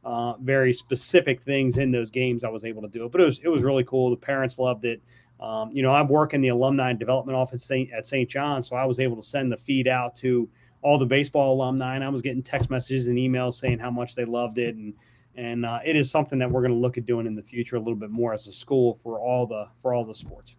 uh, 0.03 0.33
very 0.37 0.73
specific 0.73 1.41
things 1.41 1.77
in 1.77 1.91
those 1.91 2.09
games, 2.09 2.43
I 2.43 2.49
was 2.49 2.65
able 2.65 2.81
to 2.81 2.89
do 2.89 3.05
it. 3.05 3.11
But 3.11 3.21
it 3.21 3.25
was 3.25 3.39
it 3.39 3.47
was 3.47 3.63
really 3.63 3.85
cool. 3.85 4.09
The 4.09 4.17
parents 4.17 4.59
loved 4.59 4.83
it. 4.83 5.01
Um, 5.39 5.69
you 5.71 5.83
know, 5.83 5.91
I'm 5.91 6.07
working 6.07 6.41
the 6.41 6.47
alumni 6.49 6.93
development 6.93 7.37
office 7.37 7.69
at 7.71 8.05
St. 8.05 8.29
John, 8.29 8.63
so 8.63 8.75
I 8.75 8.85
was 8.85 8.99
able 8.99 9.15
to 9.17 9.23
send 9.23 9.51
the 9.51 9.57
feed 9.57 9.87
out 9.87 10.15
to 10.17 10.49
all 10.81 10.97
the 10.97 11.05
baseball 11.05 11.53
alumni, 11.53 11.95
and 11.95 12.03
I 12.03 12.09
was 12.09 12.21
getting 12.21 12.41
text 12.41 12.69
messages 12.69 13.07
and 13.07 13.17
emails 13.17 13.55
saying 13.55 13.79
how 13.79 13.91
much 13.91 14.15
they 14.15 14.25
loved 14.25 14.57
it, 14.57 14.75
and 14.75 14.93
and 15.35 15.65
uh, 15.65 15.79
it 15.85 15.95
is 15.95 16.09
something 16.09 16.39
that 16.39 16.49
we're 16.49 16.61
going 16.61 16.73
to 16.73 16.79
look 16.79 16.97
at 16.97 17.05
doing 17.05 17.27
in 17.27 17.35
the 17.35 17.43
future 17.43 17.75
a 17.75 17.79
little 17.79 17.95
bit 17.95 18.09
more 18.09 18.33
as 18.33 18.47
a 18.47 18.53
school 18.53 18.95
for 19.03 19.19
all 19.19 19.45
the 19.45 19.67
for 19.81 19.93
all 19.93 20.03
the 20.03 20.15
sports. 20.15 20.55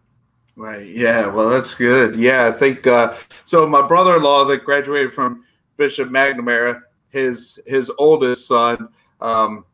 Right. 0.54 0.86
Yeah. 0.86 1.26
Well, 1.26 1.48
that's 1.50 1.74
good. 1.74 2.16
Yeah, 2.16 2.48
I 2.48 2.52
think 2.52 2.86
uh, 2.86 3.14
so. 3.44 3.66
My 3.66 3.86
brother-in-law 3.86 4.46
that 4.46 4.64
graduated 4.64 5.12
from 5.12 5.44
Bishop 5.76 6.08
McNamara, 6.08 6.82
his 7.10 7.58
his 7.66 7.90
oldest 7.98 8.46
son, 8.46 8.88
um, 9.20 9.64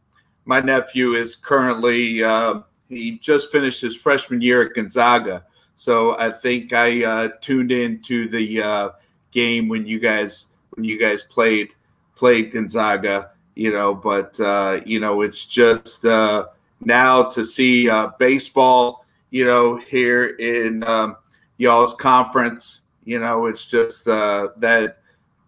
my 0.44 0.60
nephew 0.60 1.14
is 1.14 1.36
currently 1.36 2.22
uh, 2.22 2.60
he 2.88 3.18
just 3.18 3.50
finished 3.50 3.80
his 3.80 3.96
freshman 3.96 4.40
year 4.40 4.62
at 4.62 4.74
Gonzaga. 4.74 5.44
So 5.76 6.18
I 6.18 6.30
think 6.30 6.72
I 6.72 7.04
uh, 7.04 7.28
tuned 7.40 7.72
into 7.72 8.28
the 8.28 8.62
uh, 8.62 8.90
game 9.32 9.68
when 9.68 9.86
you 9.86 9.98
guys 9.98 10.48
when 10.70 10.84
you 10.84 10.98
guys 10.98 11.22
played 11.22 11.74
played 12.14 12.52
Gonzaga. 12.52 13.30
You 13.56 13.72
know, 13.72 13.94
but 13.94 14.38
uh, 14.40 14.80
you 14.84 15.00
know 15.00 15.22
it's 15.22 15.44
just 15.44 16.04
uh, 16.04 16.46
now 16.80 17.24
to 17.24 17.44
see 17.44 17.88
baseball 18.18 19.04
you 19.34 19.44
know, 19.44 19.76
here 19.76 20.26
in 20.36 20.84
um, 20.84 21.16
y'all's 21.56 21.92
conference. 21.94 22.82
You 23.04 23.18
know, 23.18 23.46
it's 23.46 23.66
just 23.66 24.06
uh, 24.06 24.50
that 24.58 24.98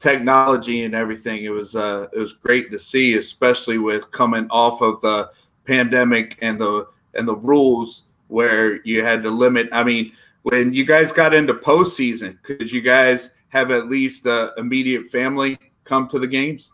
technology 0.01 0.83
and 0.83 0.92
everything. 0.92 1.44
It 1.44 1.51
was 1.51 1.77
uh, 1.77 2.09
it 2.12 2.18
was 2.18 2.33
great 2.33 2.72
to 2.72 2.81
see, 2.81 3.16
especially 3.16 3.79
with 3.79 4.11
coming 4.11 4.49
off 4.51 4.83
of 4.83 5.01
the 5.03 5.31
pandemic 5.66 6.37
and 6.42 6.61
the 6.61 6.88
and 7.16 7.26
the 7.26 7.37
rules 7.37 8.02
where 8.29 8.83
you 8.83 9.05
had 9.05 9.22
to 9.22 9.31
limit. 9.31 9.68
I 9.72 9.85
mean, 9.85 10.12
when 10.42 10.72
you 10.72 10.85
guys 10.85 11.12
got 11.12 11.35
into 11.35 11.55
postseason, 11.55 12.40
could 12.42 12.70
you 12.70 12.81
guys 12.81 13.31
have 13.48 13.70
at 13.70 13.88
least 13.88 14.24
the 14.24 14.52
immediate 14.57 15.11
family 15.11 15.59
come 15.85 16.09
to 16.09 16.18
the 16.18 16.26
games? 16.26 16.70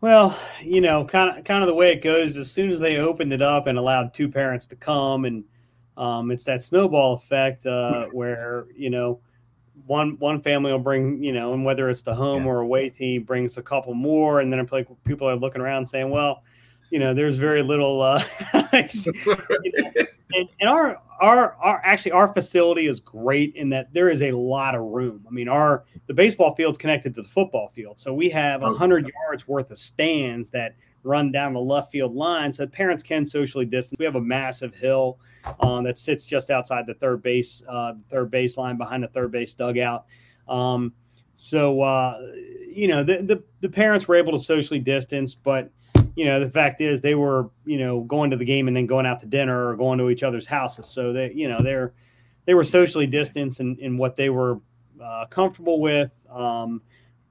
Well, 0.00 0.38
you 0.62 0.80
know, 0.80 1.04
kind 1.04 1.38
of 1.38 1.44
kind 1.44 1.62
of 1.62 1.66
the 1.66 1.74
way 1.74 1.92
it 1.92 2.02
goes. 2.02 2.36
As 2.36 2.50
soon 2.50 2.70
as 2.70 2.78
they 2.78 2.98
opened 2.98 3.32
it 3.32 3.42
up 3.42 3.66
and 3.66 3.76
allowed 3.76 4.14
two 4.14 4.28
parents 4.28 4.66
to 4.68 4.76
come, 4.76 5.24
and 5.24 5.44
um, 5.96 6.30
it's 6.30 6.44
that 6.44 6.62
snowball 6.62 7.14
effect 7.14 7.66
uh, 7.66 8.06
where 8.12 8.66
you 8.76 8.90
know 8.90 9.20
one 9.86 10.16
one 10.18 10.40
family 10.40 10.70
will 10.70 10.78
bring 10.78 11.22
you 11.22 11.32
know, 11.32 11.52
and 11.52 11.64
whether 11.64 11.90
it's 11.90 12.02
the 12.02 12.14
home 12.14 12.44
yeah. 12.44 12.50
or 12.50 12.60
away 12.60 12.90
team 12.90 13.24
brings 13.24 13.58
a 13.58 13.62
couple 13.62 13.92
more, 13.92 14.40
and 14.40 14.52
then 14.52 14.66
like 14.70 14.86
people 15.04 15.28
are 15.28 15.36
looking 15.36 15.60
around 15.60 15.84
saying, 15.84 16.10
well, 16.10 16.44
you 16.90 16.98
know, 16.98 17.14
there's 17.14 17.38
very 17.38 17.62
little. 17.62 18.00
Uh, 18.00 18.24
you 18.82 19.02
know, 19.26 19.92
and, 20.34 20.48
and 20.60 20.68
our 20.68 21.00
our 21.20 21.54
our 21.56 21.80
actually 21.84 22.12
our 22.12 22.32
facility 22.32 22.86
is 22.86 23.00
great 23.00 23.54
in 23.54 23.68
that 23.70 23.92
there 23.92 24.08
is 24.08 24.22
a 24.22 24.32
lot 24.32 24.74
of 24.74 24.82
room. 24.82 25.24
I 25.26 25.30
mean, 25.30 25.48
our 25.48 25.84
the 26.06 26.14
baseball 26.14 26.54
field's 26.54 26.78
connected 26.78 27.14
to 27.16 27.22
the 27.22 27.28
football 27.28 27.68
field, 27.68 27.98
so 27.98 28.14
we 28.14 28.30
have 28.30 28.62
a 28.62 28.72
hundred 28.72 29.10
yards 29.24 29.46
worth 29.46 29.70
of 29.70 29.78
stands 29.78 30.50
that 30.50 30.76
run 31.02 31.30
down 31.32 31.54
the 31.54 31.60
left 31.60 31.92
field 31.92 32.14
line, 32.14 32.52
so 32.52 32.66
parents 32.66 33.02
can 33.02 33.24
socially 33.26 33.64
distance. 33.64 33.98
We 33.98 34.04
have 34.04 34.16
a 34.16 34.20
massive 34.20 34.74
hill 34.74 35.18
um, 35.60 35.84
that 35.84 35.98
sits 35.98 36.24
just 36.24 36.50
outside 36.50 36.86
the 36.86 36.94
third 36.94 37.22
base 37.22 37.62
uh, 37.68 37.94
third 38.10 38.30
baseline 38.30 38.78
behind 38.78 39.02
the 39.02 39.08
third 39.08 39.32
base 39.32 39.54
dugout. 39.54 40.06
Um, 40.48 40.92
so 41.34 41.82
uh, 41.82 42.18
you 42.68 42.88
know 42.88 43.04
the, 43.04 43.22
the 43.22 43.42
the 43.60 43.68
parents 43.68 44.08
were 44.08 44.16
able 44.16 44.32
to 44.32 44.38
socially 44.38 44.80
distance, 44.80 45.34
but 45.34 45.70
you 46.18 46.24
know, 46.24 46.40
the 46.40 46.50
fact 46.50 46.80
is 46.80 47.00
they 47.00 47.14
were, 47.14 47.48
you 47.64 47.78
know, 47.78 48.00
going 48.00 48.32
to 48.32 48.36
the 48.36 48.44
game 48.44 48.66
and 48.66 48.76
then 48.76 48.86
going 48.86 49.06
out 49.06 49.20
to 49.20 49.26
dinner 49.26 49.68
or 49.68 49.76
going 49.76 50.00
to 50.00 50.10
each 50.10 50.24
other's 50.24 50.46
houses. 50.46 50.86
So 50.86 51.12
they, 51.12 51.32
you 51.32 51.46
know, 51.46 51.62
they're 51.62 51.92
they 52.44 52.54
were 52.54 52.64
socially 52.64 53.06
distanced 53.06 53.60
in, 53.60 53.76
in 53.76 53.96
what 53.96 54.16
they 54.16 54.28
were 54.28 54.58
uh, 55.00 55.26
comfortable 55.30 55.80
with. 55.80 56.12
Um, 56.28 56.82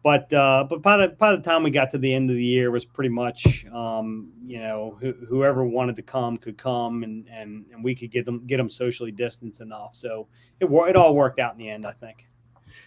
but 0.04 0.32
uh, 0.32 0.66
but 0.70 0.82
by 0.82 0.96
the 0.96 1.08
by 1.10 1.36
the 1.36 1.42
time 1.42 1.64
we 1.64 1.70
got 1.70 1.92
to 1.92 1.98
the 1.98 2.14
end 2.14 2.30
of 2.30 2.38
the 2.38 2.44
year, 2.46 2.68
it 2.68 2.72
was 2.72 2.86
pretty 2.86 3.10
much 3.10 3.66
um, 3.74 4.32
you 4.46 4.60
know 4.60 4.98
wh- 5.02 5.28
whoever 5.28 5.66
wanted 5.66 5.98
to 5.98 6.02
come 6.02 6.38
could 6.38 6.58
come, 6.58 7.04
and, 7.04 7.28
and 7.28 7.66
and 7.74 7.84
we 7.84 7.94
could 7.94 8.10
get 8.10 8.24
them 8.24 8.48
get 8.48 8.56
them 8.56 8.70
socially 8.70 9.12
distanced 9.12 9.60
enough. 9.60 9.96
So 9.96 10.30
it 10.62 10.70
it 10.72 10.96
all 10.96 11.14
worked 11.14 11.42
out 11.42 11.52
in 11.52 11.58
the 11.58 11.70
end, 11.70 11.86
I 11.86 11.92
think. 11.92 12.26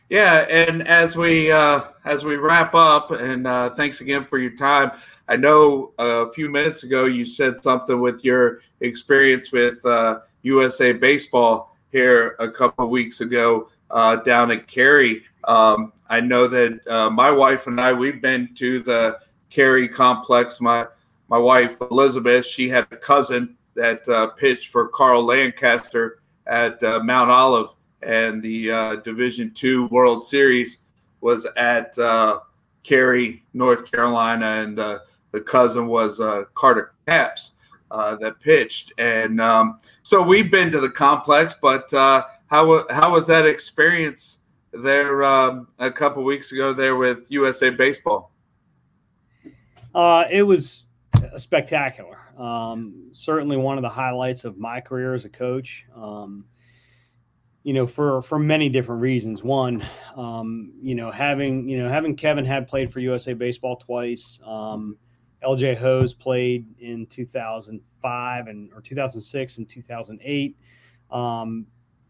Yeah, 0.09 0.47
and 0.51 0.87
as 0.89 1.17
we 1.17 1.53
uh, 1.53 1.83
as 2.05 2.25
we 2.25 2.37
wrap 2.37 2.75
up, 2.75 3.11
and 3.13 3.47
uh, 3.47 3.71
thanks 3.71 4.01
again 4.01 4.25
for 4.25 4.39
your 4.39 4.57
time. 4.57 4.93
I 5.29 5.37
know 5.37 5.93
a 5.99 6.33
few 6.33 6.49
minutes 6.49 6.83
ago 6.83 7.05
you 7.05 7.25
said 7.25 7.63
something 7.63 8.01
with 8.01 8.25
your 8.25 8.63
experience 8.81 9.53
with 9.53 9.85
uh, 9.87 10.21
USA 10.43 10.93
Baseball 10.93 11.77
here 11.93 12.35
a 12.41 12.51
couple 12.51 12.89
weeks 12.91 13.21
ago 13.21 13.69
uh, 13.91 14.17
down 14.17 14.51
at 14.51 14.67
Cary. 14.67 15.23
Um, 15.45 15.93
I 16.09 16.21
know 16.21 16.49
that 16.49 16.87
uh, 16.89 17.11
my 17.11 17.31
wife 17.31 17.67
and 17.69 17.81
I 17.81 17.93
we've 17.93 18.21
been 18.21 18.55
to 18.57 18.81
the 18.81 19.21
Cary 19.51 19.89
complex. 19.89 20.61
My 20.61 20.87
my 21.29 21.39
wife 21.39 21.81
Elizabeth, 21.81 22.45
she 22.45 22.69
had 22.69 22.87
a 22.91 22.97
cousin 22.97 23.57
that 23.75 24.07
uh, 24.09 24.29
pitched 24.29 24.69
for 24.69 24.89
Carl 24.89 25.25
Lancaster 25.25 26.21
at 26.47 26.83
uh, 26.83 27.01
Mount 27.05 27.31
Olive, 27.31 27.71
and 28.03 28.43
the 28.43 28.71
uh, 28.71 28.97
Division 28.97 29.53
Two 29.53 29.87
World 29.87 30.25
Series 30.25 30.79
was 31.21 31.47
at 31.57 31.97
Cary, 32.83 33.45
North 33.53 33.91
Carolina, 33.91 34.47
and 34.47 35.03
the 35.33 35.41
cousin 35.41 35.87
was 35.87 36.21
uh, 36.21 36.45
Carter 36.55 36.93
Capps 37.07 37.53
uh, 37.91 38.17
that 38.17 38.41
pitched. 38.41 38.93
And 38.99 39.41
um, 39.41 39.79
so 40.03 40.23
we've 40.23 40.51
been 40.51 40.71
to 40.73 40.81
the 40.81 40.91
complex, 40.91 41.55
but 41.61 41.93
uh, 41.93 42.25
how 42.47 42.87
how 42.91 43.13
was 43.13 43.27
that 43.29 43.47
experience 43.47 44.39
there 44.73 45.23
um, 45.25 45.69
a 45.79 45.91
couple 45.91 46.23
weeks 46.25 46.53
ago 46.53 46.73
there 46.73 46.97
with 46.97 47.31
USA 47.31 47.71
Baseball? 47.71 48.33
Uh, 49.95 50.25
it 50.31 50.43
was 50.43 50.85
spectacular. 51.37 52.19
Um, 52.39 53.09
certainly 53.13 53.57
one 53.57 53.77
of 53.77 53.83
the 53.83 53.89
highlights 53.89 54.45
of 54.45 54.57
my 54.57 54.81
career 54.81 55.15
as 55.15 55.25
a 55.25 55.29
coach. 55.29 55.85
Um, 55.95 56.45
you 57.63 57.75
know, 57.75 57.87
for 57.87 58.23
for 58.23 58.39
many 58.39 58.69
different 58.69 59.03
reasons. 59.03 59.45
One, 59.45 59.85
um, 60.17 60.73
you 60.81 60.95
know, 60.95 61.11
having 61.11 61.69
you 61.69 61.79
know 61.79 61.89
having 61.89 62.17
Kevin 62.17 62.45
had 62.45 62.69
played 62.69 62.93
for 62.93 63.01
USA 63.01 63.35
Baseball 63.35 63.77
twice. 63.77 64.39
Um, 64.45 64.97
LJ 65.43 65.79
Hoes 65.79 66.13
played 66.13 66.67
in 66.79 67.07
2005 67.07 68.47
and 68.47 68.73
or 68.75 68.81
2006 68.81 69.59
and 69.59 69.69
2008. 69.69 70.57
Um, 71.11 71.67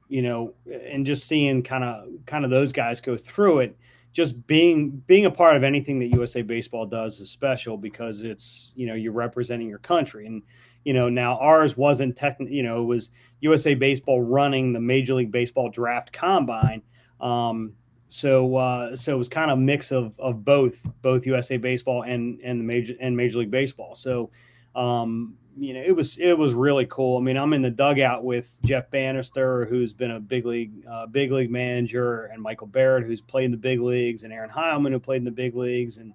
you 0.09 0.23
know, 0.23 0.55
and 0.67 1.07
just 1.07 1.27
seeing 1.27 1.63
kind 1.63 1.85
of 1.85 2.09
kind 2.27 2.45
of 2.45 2.51
those 2.51 2.73
guys 2.73 3.01
go 3.01 3.17
through 3.17 3.61
it, 3.61 3.77
just 4.13 4.47
being 4.47 5.03
being 5.07 5.27
a 5.27 5.31
part 5.31 5.57
of 5.57 5.63
anything 5.63 5.99
that 6.01 6.09
USA 6.09 6.43
Baseball 6.43 6.87
does 6.87 7.21
is 7.21 7.31
special 7.31 7.77
because 7.77 8.23
it's 8.23 8.73
you 8.75 8.87
know 8.87 8.95
you're 8.95 9.13
representing 9.13 9.69
your 9.69 9.79
country 9.79 10.27
and 10.27 10.43
you 10.85 10.93
know 10.93 11.09
now 11.09 11.37
ours 11.39 11.77
wasn't 11.77 12.17
technically 12.17 12.55
you 12.57 12.63
know 12.63 12.83
it 12.83 12.87
was 12.87 13.11
USA 13.41 13.75
Baseball 13.75 14.23
running 14.23 14.73
the 14.73 14.81
Major 14.81 15.15
League 15.15 15.33
Baseball 15.33 15.71
draft 15.71 16.13
combine. 16.13 16.83
Um, 17.21 17.75
so 18.09 18.57
uh, 18.57 18.97
so 18.97 19.15
it 19.15 19.19
was 19.19 19.29
kind 19.29 19.51
of 19.51 19.59
a 19.59 19.61
mix 19.61 19.93
of 19.93 20.19
of 20.19 20.45
both 20.45 20.87
both 21.01 21.27
USA 21.27 21.57
Baseball 21.57 22.03
and 22.03 22.41
and 22.43 22.61
the 22.61 22.65
major 22.65 22.95
and 23.01 23.17
Major 23.17 23.39
League 23.39 23.51
Baseball. 23.51 23.95
So 23.95 24.31
um, 24.75 25.37
you 25.57 25.75
know 25.75 25.81
it 25.81 25.95
was 25.95 26.19
it 26.19 26.37
was 26.37 26.53
really 26.53 26.87
cool. 26.87 27.19
I 27.19 27.21
mean, 27.21 27.37
I'm 27.37 27.53
in 27.53 27.63
the 27.63 27.71
dugout 27.71 28.25
with 28.25 28.59
Jeff 28.65 28.91
Banister, 28.91 29.65
who's 29.67 29.93
been 29.93 30.11
a 30.11 30.21
big 30.21 30.45
league 30.45 30.73
uh, 30.91 31.07
big 31.07 31.31
league 31.31 31.51
manager, 31.51 32.25
and 32.25 32.43
Michael 32.43 32.67
Barrett, 32.67 33.07
who's 33.07 33.21
played 33.21 33.45
in 33.45 33.51
the 33.53 33.57
big 33.57 33.81
leagues, 33.81 34.25
and 34.25 34.33
Aaron 34.33 34.51
Heilman, 34.51 34.91
who 34.91 34.99
played 34.99 35.19
in 35.19 35.25
the 35.25 35.31
big 35.31 35.55
leagues, 35.55 35.97
and 35.97 36.13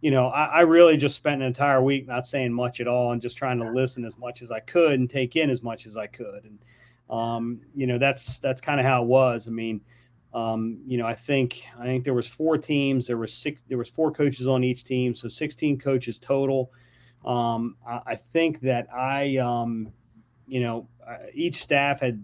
you 0.00 0.10
know, 0.10 0.28
I, 0.28 0.44
I, 0.44 0.60
really 0.60 0.96
just 0.96 1.16
spent 1.16 1.40
an 1.40 1.46
entire 1.46 1.82
week 1.82 2.06
not 2.06 2.26
saying 2.26 2.52
much 2.52 2.80
at 2.80 2.86
all 2.86 3.12
and 3.12 3.22
just 3.22 3.36
trying 3.36 3.58
to 3.60 3.70
listen 3.70 4.04
as 4.04 4.16
much 4.18 4.42
as 4.42 4.50
I 4.50 4.60
could 4.60 4.92
and 4.92 5.08
take 5.08 5.36
in 5.36 5.50
as 5.50 5.62
much 5.62 5.86
as 5.86 5.96
I 5.96 6.06
could. 6.06 6.44
And, 6.44 6.58
um, 7.08 7.60
you 7.74 7.86
know, 7.86 7.98
that's, 7.98 8.38
that's 8.38 8.60
kind 8.60 8.78
of 8.78 8.84
how 8.84 9.02
it 9.02 9.08
was. 9.08 9.48
I 9.48 9.50
mean, 9.50 9.80
um, 10.36 10.80
you 10.86 10.98
know, 10.98 11.06
I 11.06 11.14
think 11.14 11.64
I 11.80 11.84
think 11.84 12.04
there 12.04 12.12
was 12.12 12.28
four 12.28 12.58
teams. 12.58 13.06
There 13.06 13.16
was 13.16 13.32
six. 13.32 13.62
There 13.68 13.78
was 13.78 13.88
four 13.88 14.12
coaches 14.12 14.46
on 14.46 14.62
each 14.64 14.84
team, 14.84 15.14
so 15.14 15.28
16 15.28 15.78
coaches 15.78 16.18
total. 16.18 16.70
Um, 17.24 17.76
I, 17.88 18.00
I, 18.06 18.14
think 18.16 18.60
that 18.60 18.86
I, 18.94 19.38
um, 19.38 19.92
you 20.46 20.60
know, 20.60 20.88
each 21.32 21.62
staff 21.62 22.00
had, 22.00 22.22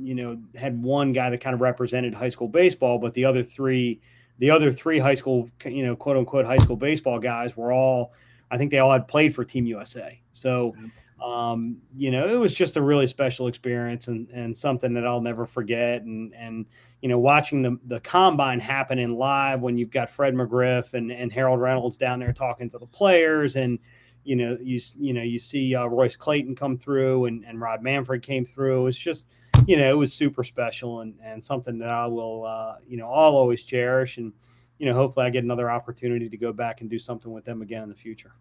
you 0.00 0.14
know, 0.14 0.40
had 0.54 0.80
one 0.80 1.12
guy 1.12 1.30
that 1.30 1.40
kind 1.40 1.52
of 1.52 1.60
represented 1.60 2.14
high 2.14 2.28
school 2.28 2.48
baseball, 2.48 2.98
but 2.98 3.12
the 3.12 3.24
other 3.24 3.42
three, 3.42 4.00
the 4.40 4.50
other 4.50 4.72
three 4.72 4.98
high 4.98 5.14
school, 5.14 5.48
you 5.64 5.86
know, 5.86 5.94
quote 5.94 6.16
unquote 6.16 6.44
high 6.44 6.58
school 6.58 6.76
baseball 6.76 7.20
guys 7.20 7.56
were 7.56 7.72
all, 7.72 8.12
I 8.50 8.58
think 8.58 8.72
they 8.72 8.78
all 8.78 8.90
had 8.90 9.06
played 9.06 9.34
for 9.34 9.44
Team 9.44 9.66
USA. 9.66 10.20
So 10.32 10.74
um, 11.22 11.76
you 11.94 12.10
know, 12.10 12.26
it 12.26 12.36
was 12.36 12.54
just 12.54 12.76
a 12.76 12.82
really 12.82 13.06
special 13.06 13.46
experience 13.46 14.08
and, 14.08 14.28
and 14.30 14.56
something 14.56 14.94
that 14.94 15.06
I'll 15.06 15.20
never 15.20 15.44
forget. 15.44 16.02
And, 16.02 16.34
and, 16.34 16.66
you 17.02 17.08
know, 17.08 17.18
watching 17.18 17.62
the, 17.62 17.78
the 17.86 18.00
combine 18.00 18.58
happen 18.58 18.98
in 18.98 19.16
live 19.16 19.60
when 19.60 19.76
you've 19.76 19.90
got 19.90 20.10
Fred 20.10 20.34
McGriff 20.34 20.94
and, 20.94 21.12
and 21.12 21.30
Harold 21.30 21.60
Reynolds 21.60 21.98
down 21.98 22.20
there 22.20 22.32
talking 22.32 22.70
to 22.70 22.78
the 22.78 22.86
players 22.86 23.56
and, 23.56 23.78
you 24.24 24.36
know, 24.36 24.56
you, 24.62 24.80
you 24.98 25.12
know, 25.12 25.22
you 25.22 25.38
see 25.38 25.74
uh, 25.74 25.86
Royce 25.86 26.16
Clayton 26.16 26.56
come 26.56 26.78
through 26.78 27.26
and, 27.26 27.44
and 27.44 27.60
Rob 27.60 27.82
Manfred 27.82 28.22
came 28.22 28.44
through. 28.46 28.86
It's 28.86 28.98
just, 28.98 29.26
you 29.66 29.76
know, 29.76 29.90
it 29.90 29.96
was 29.96 30.12
super 30.12 30.44
special 30.44 31.00
and, 31.00 31.14
and 31.22 31.42
something 31.42 31.78
that 31.78 31.90
I 31.90 32.06
will, 32.06 32.44
uh, 32.44 32.76
you 32.86 32.96
know, 32.96 33.06
I'll 33.06 33.36
always 33.36 33.62
cherish. 33.64 34.18
And, 34.18 34.32
you 34.78 34.86
know, 34.86 34.94
hopefully 34.94 35.26
I 35.26 35.30
get 35.30 35.44
another 35.44 35.70
opportunity 35.70 36.28
to 36.28 36.36
go 36.36 36.52
back 36.52 36.80
and 36.80 36.90
do 36.90 36.98
something 36.98 37.32
with 37.32 37.44
them 37.44 37.62
again 37.62 37.82
in 37.82 37.88
the 37.88 37.94
future. 37.94 38.32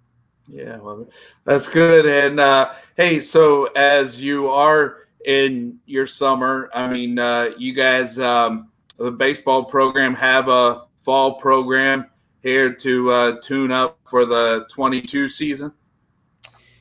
Yeah, 0.47 0.77
well, 0.77 1.07
that's 1.43 1.67
good. 1.67 2.05
And 2.05 2.39
uh, 2.39 2.73
hey, 2.97 3.19
so 3.19 3.65
as 3.75 4.19
you 4.19 4.49
are 4.49 5.07
in 5.25 5.79
your 5.85 6.07
summer, 6.07 6.69
I 6.73 6.87
mean, 6.87 7.19
uh, 7.19 7.49
you 7.57 7.73
guys, 7.73 8.17
um, 8.17 8.71
the 8.97 9.11
baseball 9.11 9.63
program 9.63 10.15
have 10.15 10.47
a 10.47 10.85
fall 10.97 11.35
program 11.35 12.07
here 12.41 12.73
to 12.73 13.11
uh, 13.11 13.37
tune 13.41 13.71
up 13.71 13.99
for 14.05 14.25
the 14.25 14.65
22 14.71 15.29
season. 15.29 15.71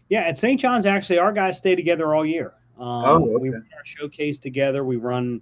Yeah, 0.08 0.20
at 0.20 0.38
St. 0.38 0.58
John's, 0.58 0.86
actually, 0.86 1.18
our 1.18 1.32
guys 1.32 1.58
stay 1.58 1.74
together 1.74 2.14
all 2.14 2.24
year. 2.24 2.54
Um, 2.78 3.04
oh, 3.04 3.30
okay. 3.30 3.42
We 3.42 3.50
run 3.50 3.66
our 3.76 3.84
showcase 3.84 4.38
together. 4.38 4.84
We 4.84 4.96
run 4.96 5.40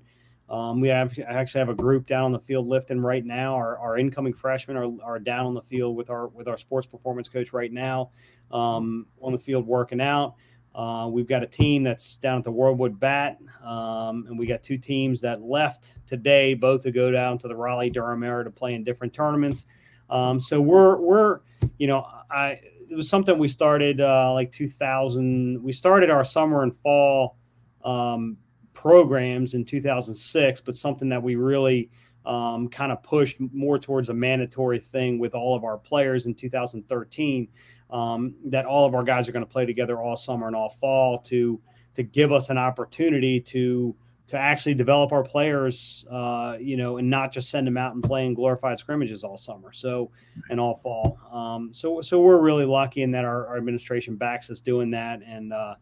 um, 0.48 0.80
we 0.80 0.88
have 0.88 1.18
actually 1.26 1.58
have 1.58 1.68
a 1.68 1.74
group 1.74 2.06
down 2.06 2.24
on 2.24 2.32
the 2.32 2.38
field 2.38 2.68
lifting 2.68 3.00
right 3.00 3.24
now. 3.24 3.54
Our, 3.54 3.78
our 3.78 3.98
incoming 3.98 4.32
freshmen 4.32 4.76
are, 4.76 4.90
are 5.02 5.18
down 5.18 5.46
on 5.46 5.54
the 5.54 5.62
field 5.62 5.96
with 5.96 6.08
our 6.08 6.28
with 6.28 6.46
our 6.46 6.56
sports 6.56 6.86
performance 6.86 7.28
coach 7.28 7.52
right 7.52 7.72
now 7.72 8.10
um, 8.52 9.06
on 9.20 9.32
the 9.32 9.38
field 9.38 9.66
working 9.66 10.00
out. 10.00 10.34
Uh, 10.74 11.08
we've 11.10 11.26
got 11.26 11.42
a 11.42 11.46
team 11.46 11.82
that's 11.82 12.18
down 12.18 12.38
at 12.38 12.44
the 12.44 12.50
World 12.50 12.78
Wood 12.78 13.00
Bat, 13.00 13.38
um, 13.64 14.26
and 14.28 14.38
we 14.38 14.46
got 14.46 14.62
two 14.62 14.76
teams 14.76 15.22
that 15.22 15.40
left 15.40 15.92
today, 16.06 16.52
both 16.52 16.82
to 16.82 16.92
go 16.92 17.10
down 17.10 17.38
to 17.38 17.48
the 17.48 17.56
Raleigh 17.56 17.90
Durham 17.90 18.22
area 18.22 18.44
to 18.44 18.50
play 18.50 18.74
in 18.74 18.84
different 18.84 19.14
tournaments. 19.14 19.64
Um, 20.10 20.38
so 20.38 20.60
we're 20.60 20.96
we're 20.96 21.40
you 21.78 21.88
know 21.88 22.06
I 22.30 22.60
it 22.90 22.94
was 22.94 23.08
something 23.08 23.38
we 23.38 23.48
started 23.48 24.00
uh, 24.00 24.32
like 24.32 24.52
2000. 24.52 25.62
We 25.62 25.72
started 25.72 26.10
our 26.10 26.24
summer 26.24 26.62
and 26.62 26.74
fall 26.74 27.36
um, 27.84 28.36
programs 28.74 29.54
in 29.54 29.64
2006, 29.64 30.60
but 30.60 30.76
something 30.76 31.08
that 31.08 31.22
we 31.22 31.36
really 31.36 31.90
um, 32.24 32.68
kind 32.68 32.92
of 32.92 33.02
pushed 33.02 33.36
more 33.40 33.78
towards 33.78 34.08
a 34.08 34.14
mandatory 34.14 34.78
thing 34.78 35.18
with 35.18 35.34
all 35.34 35.54
of 35.54 35.64
our 35.64 35.78
players 35.78 36.26
in 36.26 36.34
2013. 36.34 37.48
Um, 37.88 38.34
that 38.46 38.66
all 38.66 38.84
of 38.84 38.96
our 38.96 39.04
guys 39.04 39.28
are 39.28 39.32
going 39.32 39.44
to 39.44 39.50
play 39.50 39.64
together 39.64 40.00
all 40.00 40.16
summer 40.16 40.48
and 40.48 40.56
all 40.56 40.70
fall 40.70 41.20
to 41.22 41.60
to 41.94 42.02
give 42.02 42.32
us 42.32 42.50
an 42.50 42.58
opportunity 42.58 43.40
to 43.40 43.94
to 44.28 44.36
actually 44.36 44.74
develop 44.74 45.12
our 45.12 45.22
players, 45.22 46.04
uh, 46.10 46.56
you 46.60 46.76
know, 46.76 46.96
and 46.96 47.08
not 47.08 47.32
just 47.32 47.48
send 47.48 47.66
them 47.66 47.76
out 47.76 47.94
and 47.94 48.02
play 48.02 48.26
in 48.26 48.34
glorified 48.34 48.78
scrimmages 48.78 49.22
all 49.22 49.36
summer, 49.36 49.72
so 49.72 50.10
and 50.50 50.58
all 50.58 50.76
fall. 50.76 51.18
Um, 51.32 51.72
so 51.72 52.00
so 52.00 52.20
we're 52.20 52.40
really 52.40 52.64
lucky 52.64 53.02
in 53.02 53.12
that 53.12 53.24
our, 53.24 53.46
our 53.46 53.56
administration 53.56 54.16
backs 54.16 54.50
us 54.50 54.60
doing 54.60 54.90
that, 54.90 55.20
and 55.24 55.52
uh, 55.52 55.74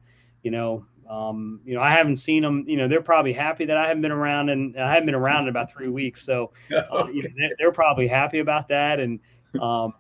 you 0.43 0.51
know, 0.51 0.85
um, 1.09 1.61
you 1.65 1.75
know, 1.75 1.81
I 1.81 1.91
haven't 1.91 2.17
seen 2.17 2.43
them. 2.43 2.65
You 2.67 2.77
know, 2.77 2.89
they're 2.89 3.03
probably 3.03 3.33
happy 3.33 3.65
that 3.65 3.77
I 3.77 3.89
haven't 3.89 4.03
been 4.03 4.13
around, 4.13 4.51
and 4.51 4.79
I 4.79 4.93
haven't 4.93 5.07
been 5.07 5.15
around 5.15 5.45
in 5.45 5.49
about 5.49 5.73
three 5.73 5.89
weeks. 5.89 6.25
So, 6.25 6.53
uh, 6.71 7.07
you 7.13 7.23
know, 7.23 7.29
they're, 7.39 7.51
they're, 7.59 7.73
probably 7.73 8.07
happy 8.07 8.39
about 8.39 8.69
that. 8.69 9.01
And, 9.01 9.21
um, 9.61 9.95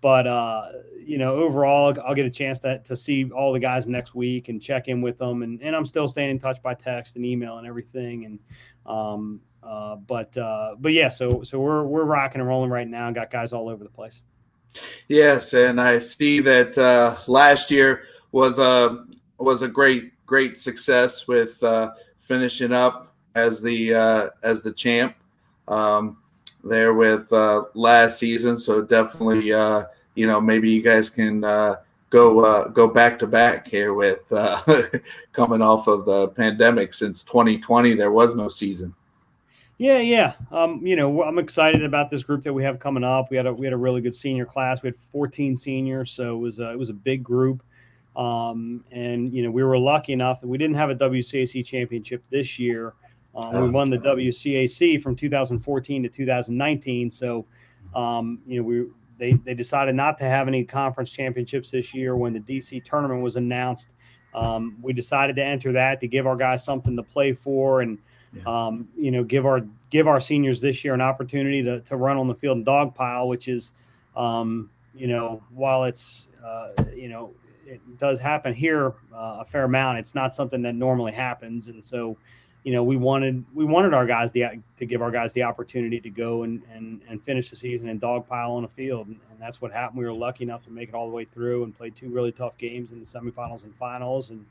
but 0.00 0.26
uh, 0.26 0.68
you 1.04 1.18
know, 1.18 1.34
overall, 1.36 1.96
I'll 2.06 2.14
get 2.14 2.26
a 2.26 2.30
chance 2.30 2.58
to 2.60 2.78
to 2.80 2.96
see 2.96 3.30
all 3.30 3.52
the 3.52 3.60
guys 3.60 3.88
next 3.88 4.14
week 4.14 4.48
and 4.48 4.60
check 4.60 4.88
in 4.88 5.00
with 5.00 5.18
them. 5.18 5.42
And, 5.42 5.60
and 5.62 5.74
I'm 5.74 5.86
still 5.86 6.08
staying 6.08 6.30
in 6.30 6.38
touch 6.38 6.62
by 6.62 6.74
text 6.74 7.16
and 7.16 7.24
email 7.24 7.58
and 7.58 7.66
everything. 7.66 8.24
And, 8.26 8.38
um, 8.86 9.40
uh, 9.62 9.96
but 9.96 10.36
uh, 10.36 10.76
but 10.78 10.92
yeah, 10.92 11.08
so 11.08 11.42
so 11.42 11.58
we're 11.58 11.84
we're 11.84 12.04
rocking 12.04 12.40
and 12.40 12.48
rolling 12.48 12.70
right 12.70 12.86
now. 12.86 13.10
Got 13.10 13.30
guys 13.30 13.52
all 13.52 13.68
over 13.68 13.82
the 13.82 13.90
place. 13.90 14.20
Yes, 15.08 15.54
and 15.54 15.80
I 15.80 15.98
see 15.98 16.40
that 16.40 16.76
uh, 16.78 17.16
last 17.26 17.70
year 17.70 18.02
was 18.32 18.58
a 18.58 19.04
was 19.38 19.62
a 19.62 19.68
great 19.68 20.12
great 20.26 20.58
success 20.58 21.26
with 21.26 21.62
uh, 21.62 21.92
finishing 22.18 22.72
up 22.72 23.14
as 23.34 23.60
the 23.60 23.94
uh, 23.94 24.28
as 24.42 24.62
the 24.62 24.72
champ 24.72 25.16
um, 25.66 26.18
there 26.64 26.94
with 26.94 27.32
uh, 27.32 27.64
last 27.74 28.18
season. 28.18 28.58
So 28.58 28.82
definitely, 28.82 29.52
uh, 29.52 29.84
you 30.14 30.26
know, 30.26 30.40
maybe 30.40 30.70
you 30.70 30.82
guys 30.82 31.10
can 31.10 31.44
uh, 31.44 31.76
go 32.10 32.44
uh, 32.44 32.68
go 32.68 32.88
back 32.88 33.18
to 33.20 33.26
back 33.26 33.68
here 33.68 33.94
with 33.94 34.20
coming 35.32 35.62
off 35.62 35.86
of 35.86 36.04
the 36.04 36.28
pandemic. 36.28 36.94
Since 36.94 37.22
2020, 37.24 37.94
there 37.94 38.12
was 38.12 38.34
no 38.34 38.48
season. 38.48 38.94
Yeah, 39.78 39.98
yeah. 39.98 40.32
Um, 40.50 40.84
you 40.84 40.96
know, 40.96 41.22
I'm 41.22 41.38
excited 41.38 41.84
about 41.84 42.10
this 42.10 42.24
group 42.24 42.42
that 42.42 42.52
we 42.52 42.64
have 42.64 42.80
coming 42.80 43.04
up. 43.04 43.30
We 43.30 43.36
had 43.36 43.46
a 43.46 43.54
we 43.54 43.64
had 43.64 43.72
a 43.72 43.78
really 43.78 44.00
good 44.00 44.14
senior 44.14 44.44
class. 44.44 44.82
We 44.82 44.88
had 44.88 44.96
14 44.96 45.56
seniors, 45.56 46.10
so 46.10 46.34
it 46.34 46.40
was 46.40 46.58
a, 46.58 46.72
it 46.72 46.78
was 46.78 46.88
a 46.88 46.94
big 46.94 47.22
group. 47.22 47.62
Um, 48.16 48.84
and 48.90 49.32
you 49.32 49.44
know, 49.44 49.50
we 49.50 49.62
were 49.62 49.78
lucky 49.78 50.12
enough 50.12 50.40
that 50.40 50.48
we 50.48 50.58
didn't 50.58 50.74
have 50.74 50.90
a 50.90 50.96
WCAC 50.96 51.64
championship 51.64 52.24
this 52.30 52.58
year. 52.58 52.94
Uh, 53.38 53.50
we 53.52 53.58
oh. 53.58 53.70
won 53.70 53.88
the 53.88 53.98
WCAC 53.98 55.00
from 55.00 55.14
2014 55.14 56.02
to 56.02 56.08
2019. 56.08 57.10
So, 57.10 57.46
um, 57.94 58.40
you 58.46 58.60
know, 58.60 58.66
we 58.66 58.86
they 59.18 59.32
they 59.44 59.54
decided 59.54 59.94
not 59.94 60.18
to 60.18 60.24
have 60.24 60.48
any 60.48 60.64
conference 60.64 61.12
championships 61.12 61.70
this 61.70 61.94
year 61.94 62.16
when 62.16 62.32
the 62.32 62.40
DC 62.40 62.84
tournament 62.84 63.22
was 63.22 63.36
announced. 63.36 63.90
Um, 64.34 64.76
we 64.82 64.92
decided 64.92 65.36
to 65.36 65.44
enter 65.44 65.72
that 65.72 66.00
to 66.00 66.08
give 66.08 66.26
our 66.26 66.36
guys 66.36 66.64
something 66.64 66.96
to 66.96 67.02
play 67.02 67.32
for 67.32 67.80
and 67.80 67.98
yeah. 68.34 68.42
um, 68.66 68.88
you 68.96 69.10
know 69.10 69.24
give 69.24 69.46
our 69.46 69.66
give 69.90 70.06
our 70.06 70.20
seniors 70.20 70.60
this 70.60 70.84
year 70.84 70.94
an 70.94 71.00
opportunity 71.00 71.62
to, 71.62 71.80
to 71.80 71.96
run 71.96 72.16
on 72.16 72.28
the 72.28 72.34
field 72.34 72.56
and 72.56 72.66
dog 72.66 72.94
pile, 72.94 73.28
which 73.28 73.48
is 73.48 73.72
um, 74.16 74.70
you 74.94 75.06
know 75.06 75.42
while 75.54 75.84
it's 75.84 76.28
uh, 76.44 76.70
you 76.94 77.08
know 77.08 77.32
it 77.66 77.80
does 77.98 78.18
happen 78.18 78.54
here 78.54 78.94
uh, 79.14 79.38
a 79.40 79.44
fair 79.44 79.64
amount. 79.64 79.98
It's 79.98 80.14
not 80.14 80.34
something 80.34 80.62
that 80.62 80.74
normally 80.74 81.12
happens, 81.12 81.68
and 81.68 81.84
so 81.84 82.16
you 82.64 82.72
know 82.72 82.82
we 82.82 82.96
wanted 82.96 83.44
we 83.54 83.64
wanted 83.64 83.94
our 83.94 84.06
guys 84.06 84.32
the 84.32 84.44
to 84.76 84.86
give 84.86 85.00
our 85.02 85.10
guys 85.10 85.32
the 85.32 85.42
opportunity 85.42 86.00
to 86.00 86.10
go 86.10 86.42
and 86.42 86.62
and, 86.74 87.00
and 87.08 87.22
finish 87.22 87.50
the 87.50 87.56
season 87.56 87.88
and 87.88 88.00
dogpile 88.00 88.50
on 88.50 88.64
a 88.64 88.68
field, 88.68 89.06
and, 89.06 89.20
and 89.30 89.40
that's 89.40 89.60
what 89.60 89.72
happened. 89.72 89.98
We 89.98 90.04
were 90.04 90.12
lucky 90.12 90.44
enough 90.44 90.62
to 90.64 90.70
make 90.70 90.88
it 90.88 90.94
all 90.94 91.08
the 91.08 91.14
way 91.14 91.24
through 91.24 91.64
and 91.64 91.76
play 91.76 91.90
two 91.90 92.08
really 92.08 92.32
tough 92.32 92.58
games 92.58 92.92
in 92.92 93.00
the 93.00 93.06
semifinals 93.06 93.64
and 93.64 93.74
finals, 93.76 94.30
and 94.30 94.44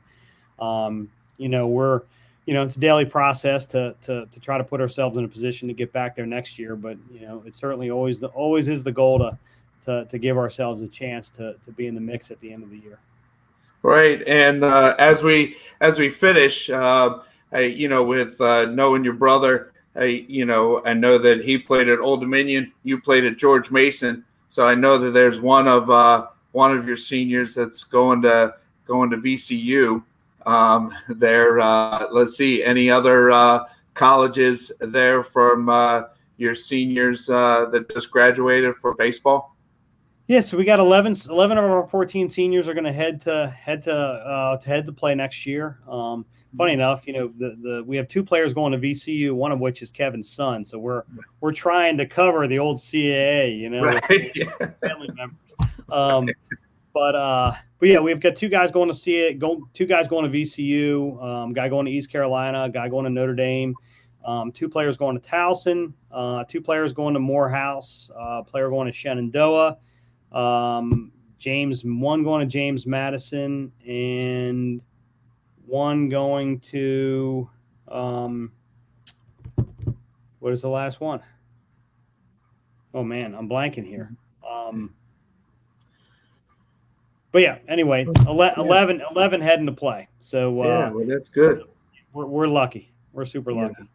um, 0.58 1.10
you 1.36 1.48
know 1.48 1.66
we're 1.66 2.02
you 2.48 2.54
know, 2.54 2.62
it's 2.62 2.76
a 2.76 2.80
daily 2.80 3.04
process 3.04 3.66
to, 3.66 3.94
to, 4.00 4.24
to 4.24 4.40
try 4.40 4.56
to 4.56 4.64
put 4.64 4.80
ourselves 4.80 5.18
in 5.18 5.24
a 5.24 5.28
position 5.28 5.68
to 5.68 5.74
get 5.74 5.92
back 5.92 6.16
there 6.16 6.24
next 6.24 6.58
year. 6.58 6.76
But, 6.76 6.96
you 7.12 7.20
know, 7.20 7.42
it's 7.44 7.58
certainly 7.58 7.90
always 7.90 8.20
the, 8.20 8.28
always 8.28 8.68
is 8.68 8.82
the 8.82 8.90
goal 8.90 9.18
to, 9.18 9.38
to, 9.84 10.06
to 10.06 10.16
give 10.16 10.38
ourselves 10.38 10.80
a 10.80 10.88
chance 10.88 11.28
to, 11.28 11.56
to 11.62 11.72
be 11.72 11.88
in 11.88 11.94
the 11.94 12.00
mix 12.00 12.30
at 12.30 12.40
the 12.40 12.50
end 12.50 12.62
of 12.62 12.70
the 12.70 12.78
year. 12.78 13.00
Right. 13.82 14.26
And 14.26 14.64
uh, 14.64 14.96
as 14.98 15.22
we, 15.22 15.58
as 15.82 15.98
we 15.98 16.08
finish, 16.08 16.70
uh, 16.70 17.18
I, 17.52 17.60
you 17.60 17.88
know, 17.88 18.02
with 18.02 18.40
uh, 18.40 18.66
knowing 18.66 19.04
your 19.04 19.14
brother, 19.14 19.72
I, 19.96 20.04
you 20.28 20.44
know, 20.44 20.82
I 20.84 20.92
know 20.94 21.18
that 21.18 21.44
he 21.44 21.58
played 21.58 21.88
at 21.88 21.98
Old 21.98 22.20
Dominion, 22.20 22.72
you 22.84 23.00
played 23.00 23.24
at 23.24 23.36
George 23.36 23.70
Mason. 23.70 24.24
So 24.48 24.66
I 24.66 24.74
know 24.74 24.98
that 24.98 25.10
there's 25.10 25.40
one 25.40 25.66
of, 25.66 25.90
uh, 25.90 26.26
one 26.52 26.76
of 26.76 26.86
your 26.86 26.96
seniors 26.96 27.54
that's 27.54 27.84
going 27.84 28.22
to, 28.22 28.54
going 28.86 29.10
to 29.10 29.16
VCU 29.16 30.02
um, 30.46 30.94
there. 31.08 31.60
Uh, 31.60 32.06
let's 32.10 32.36
see, 32.36 32.62
any 32.62 32.90
other 32.90 33.30
uh, 33.30 33.64
colleges 33.94 34.72
there 34.80 35.22
from 35.22 35.68
uh, 35.68 36.02
your 36.36 36.54
seniors 36.54 37.28
uh, 37.28 37.66
that 37.66 37.92
just 37.92 38.10
graduated 38.10 38.76
for 38.76 38.94
baseball? 38.94 39.54
Yeah, 40.28 40.40
so 40.40 40.58
we 40.58 40.64
got 40.64 40.78
11, 40.78 41.14
11 41.30 41.58
of 41.58 41.64
our 41.64 41.86
14 41.86 42.28
seniors 42.28 42.68
are 42.68 42.74
going 42.74 42.84
to 42.84 42.92
head 42.92 43.18
to 43.22 43.48
head 43.48 43.82
to 43.84 43.94
uh, 43.94 44.58
to 44.58 44.68
head 44.68 44.84
to 44.84 44.92
play 44.92 45.14
next 45.14 45.46
year. 45.46 45.78
Um, 45.88 46.26
funny 46.56 46.72
enough, 46.72 47.06
you 47.06 47.12
know, 47.12 47.32
the, 47.38 47.56
the 47.62 47.84
we 47.84 47.96
have 47.96 48.08
two 48.08 48.24
players 48.24 48.52
going 48.52 48.72
to 48.72 48.78
VCU, 48.78 49.32
one 49.32 49.52
of 49.52 49.60
which 49.60 49.82
is 49.82 49.90
Kevin's 49.90 50.30
son. 50.30 50.64
So 50.64 50.78
we're 50.78 51.02
we're 51.40 51.52
trying 51.52 51.96
to 51.98 52.06
cover 52.06 52.46
the 52.46 52.58
old 52.58 52.78
CAA, 52.78 53.58
you 53.58 53.70
know, 53.70 53.82
right. 53.82 54.02
family 54.80 55.10
members. 55.14 55.36
Um, 55.90 56.28
but 56.92 57.14
uh, 57.14 57.52
but 57.78 57.88
yeah, 57.88 57.98
we've 57.98 58.20
got 58.20 58.36
two 58.36 58.50
guys 58.50 58.70
going 58.70 58.88
to 58.88 58.94
see 58.94 59.20
it. 59.20 59.38
Go, 59.38 59.66
two 59.72 59.86
guys 59.86 60.06
going 60.06 60.30
to 60.30 60.38
VCU. 60.38 61.22
Um, 61.22 61.54
guy 61.54 61.70
going 61.70 61.86
to 61.86 61.92
East 61.92 62.10
Carolina. 62.10 62.68
Guy 62.68 62.90
going 62.90 63.04
to 63.04 63.10
Notre 63.10 63.34
Dame. 63.34 63.74
Um, 64.24 64.52
two 64.52 64.68
players 64.68 64.98
going 64.98 65.18
to 65.18 65.26
Towson. 65.26 65.94
Uh, 66.10 66.44
two 66.44 66.60
players 66.60 66.92
going 66.92 67.14
to 67.14 67.20
Morehouse. 67.20 68.10
Uh, 68.14 68.42
player 68.42 68.68
going 68.68 68.86
to 68.86 68.92
Shenandoah. 68.92 69.78
Um, 70.32 71.12
James 71.38 71.82
one 71.84 72.24
going 72.24 72.40
to 72.40 72.52
James 72.52 72.86
Madison 72.86 73.72
and 73.86 74.82
one 75.68 76.08
going 76.08 76.60
to 76.60 77.48
um, 77.88 78.52
what 80.40 80.52
is 80.52 80.62
the 80.62 80.68
last 80.68 81.00
one? 81.00 81.20
Oh 82.94 83.04
man, 83.04 83.34
I'm 83.34 83.48
blanking 83.48 83.86
here. 83.86 84.10
Um, 84.48 84.94
but 87.32 87.42
yeah, 87.42 87.58
anyway, 87.68 88.06
11, 88.26 88.58
11, 88.58 89.02
11 89.14 89.40
heading 89.40 89.66
to 89.66 89.72
play. 89.72 90.08
So 90.20 90.62
uh, 90.62 90.66
yeah, 90.66 90.90
well, 90.90 91.06
that's 91.06 91.28
good. 91.28 91.64
We're, 92.12 92.26
we're 92.26 92.46
lucky. 92.46 92.90
We're 93.12 93.26
super 93.26 93.52
lucky. 93.52 93.74
Yeah. 93.78 93.86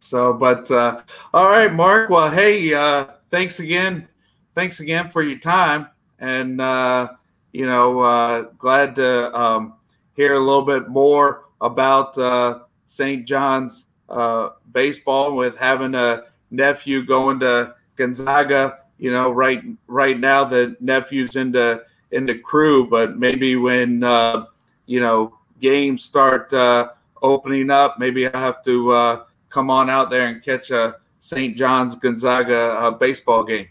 So, 0.00 0.32
but 0.32 0.70
uh, 0.70 1.02
all 1.32 1.48
right, 1.48 1.72
Mark. 1.72 2.10
Well, 2.10 2.30
hey, 2.30 2.74
uh, 2.74 3.06
thanks 3.30 3.60
again. 3.60 4.08
Thanks 4.54 4.80
again 4.80 5.08
for 5.08 5.22
your 5.22 5.38
time, 5.38 5.88
and 6.18 6.60
uh, 6.60 7.12
you 7.52 7.66
know, 7.66 8.00
uh, 8.00 8.42
glad 8.58 8.96
to 8.96 9.38
um, 9.38 9.74
hear 10.14 10.34
a 10.34 10.40
little 10.40 10.64
bit 10.64 10.88
more 10.88 11.44
about 11.60 12.16
uh, 12.18 12.60
St. 12.86 13.26
John's 13.26 13.86
uh, 14.08 14.50
baseball 14.72 15.36
with 15.36 15.56
having 15.56 15.94
a 15.94 16.24
nephew 16.50 17.04
going 17.04 17.40
to 17.40 17.74
Gonzaga. 17.96 18.78
You 18.98 19.12
know, 19.12 19.30
right 19.32 19.62
right 19.86 20.18
now 20.18 20.44
the 20.44 20.76
nephew's 20.80 21.36
into 21.36 21.82
in 22.10 22.26
the 22.26 22.38
crew, 22.38 22.88
but 22.88 23.18
maybe 23.18 23.56
when 23.56 24.04
uh, 24.04 24.46
you 24.86 25.00
know 25.00 25.38
games 25.60 26.04
start 26.04 26.52
uh, 26.52 26.90
opening 27.22 27.70
up, 27.70 27.98
maybe 27.98 28.26
I 28.26 28.38
have 28.38 28.62
to 28.62 28.90
uh, 28.90 29.24
come 29.48 29.70
on 29.70 29.88
out 29.90 30.10
there 30.10 30.26
and 30.26 30.42
catch 30.42 30.70
a 30.70 30.96
St. 31.20 31.56
John's 31.56 31.94
Gonzaga 31.94 32.58
uh, 32.58 32.90
baseball 32.90 33.44
game. 33.44 33.68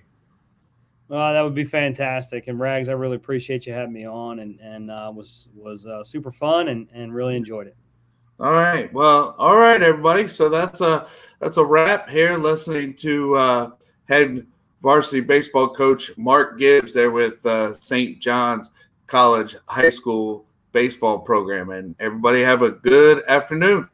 Well, 1.12 1.34
that 1.34 1.42
would 1.42 1.54
be 1.54 1.66
fantastic. 1.66 2.48
And 2.48 2.58
Rags, 2.58 2.88
I 2.88 2.94
really 2.94 3.18
appreciate 3.18 3.68
you 3.68 3.74
having 3.74 3.92
me 3.92 4.08
on, 4.08 4.40
and 4.40 4.58
and 4.62 4.90
uh, 4.90 5.12
was 5.14 5.50
was 5.54 5.86
uh, 5.86 6.06
super 6.06 6.32
fun 6.32 6.70
and 6.70 6.88
and 6.94 7.14
really 7.14 7.36
enjoyed 7.36 7.68
it. 7.68 7.76
All 8.40 8.54
right. 8.54 8.92
Well, 8.94 9.36
all 9.38 9.58
right, 9.58 9.84
everybody. 9.84 10.30
So 10.30 10.48
that's 10.48 10.80
a 10.80 11.08
that's 11.42 11.58
a 11.58 11.66
wrap 11.66 12.10
here. 12.10 12.38
Listening 12.38 12.94
to 12.96 13.36
uh, 13.36 13.70
head 14.08 14.48
varsity 14.82 15.20
baseball 15.20 15.74
coach 15.76 16.18
Mark 16.18 16.58
Gibbs 16.58 16.94
there 16.94 17.12
with 17.12 17.46
uh, 17.46 17.78
St. 17.82 18.22
John's 18.22 18.72
College 19.08 19.58
High 19.66 19.90
School 19.90 20.46
baseball 20.72 21.20
program. 21.20 21.72
And 21.72 21.94
everybody 22.00 22.42
have 22.42 22.62
a 22.62 22.72
good 22.72 23.26
afternoon. 23.28 23.90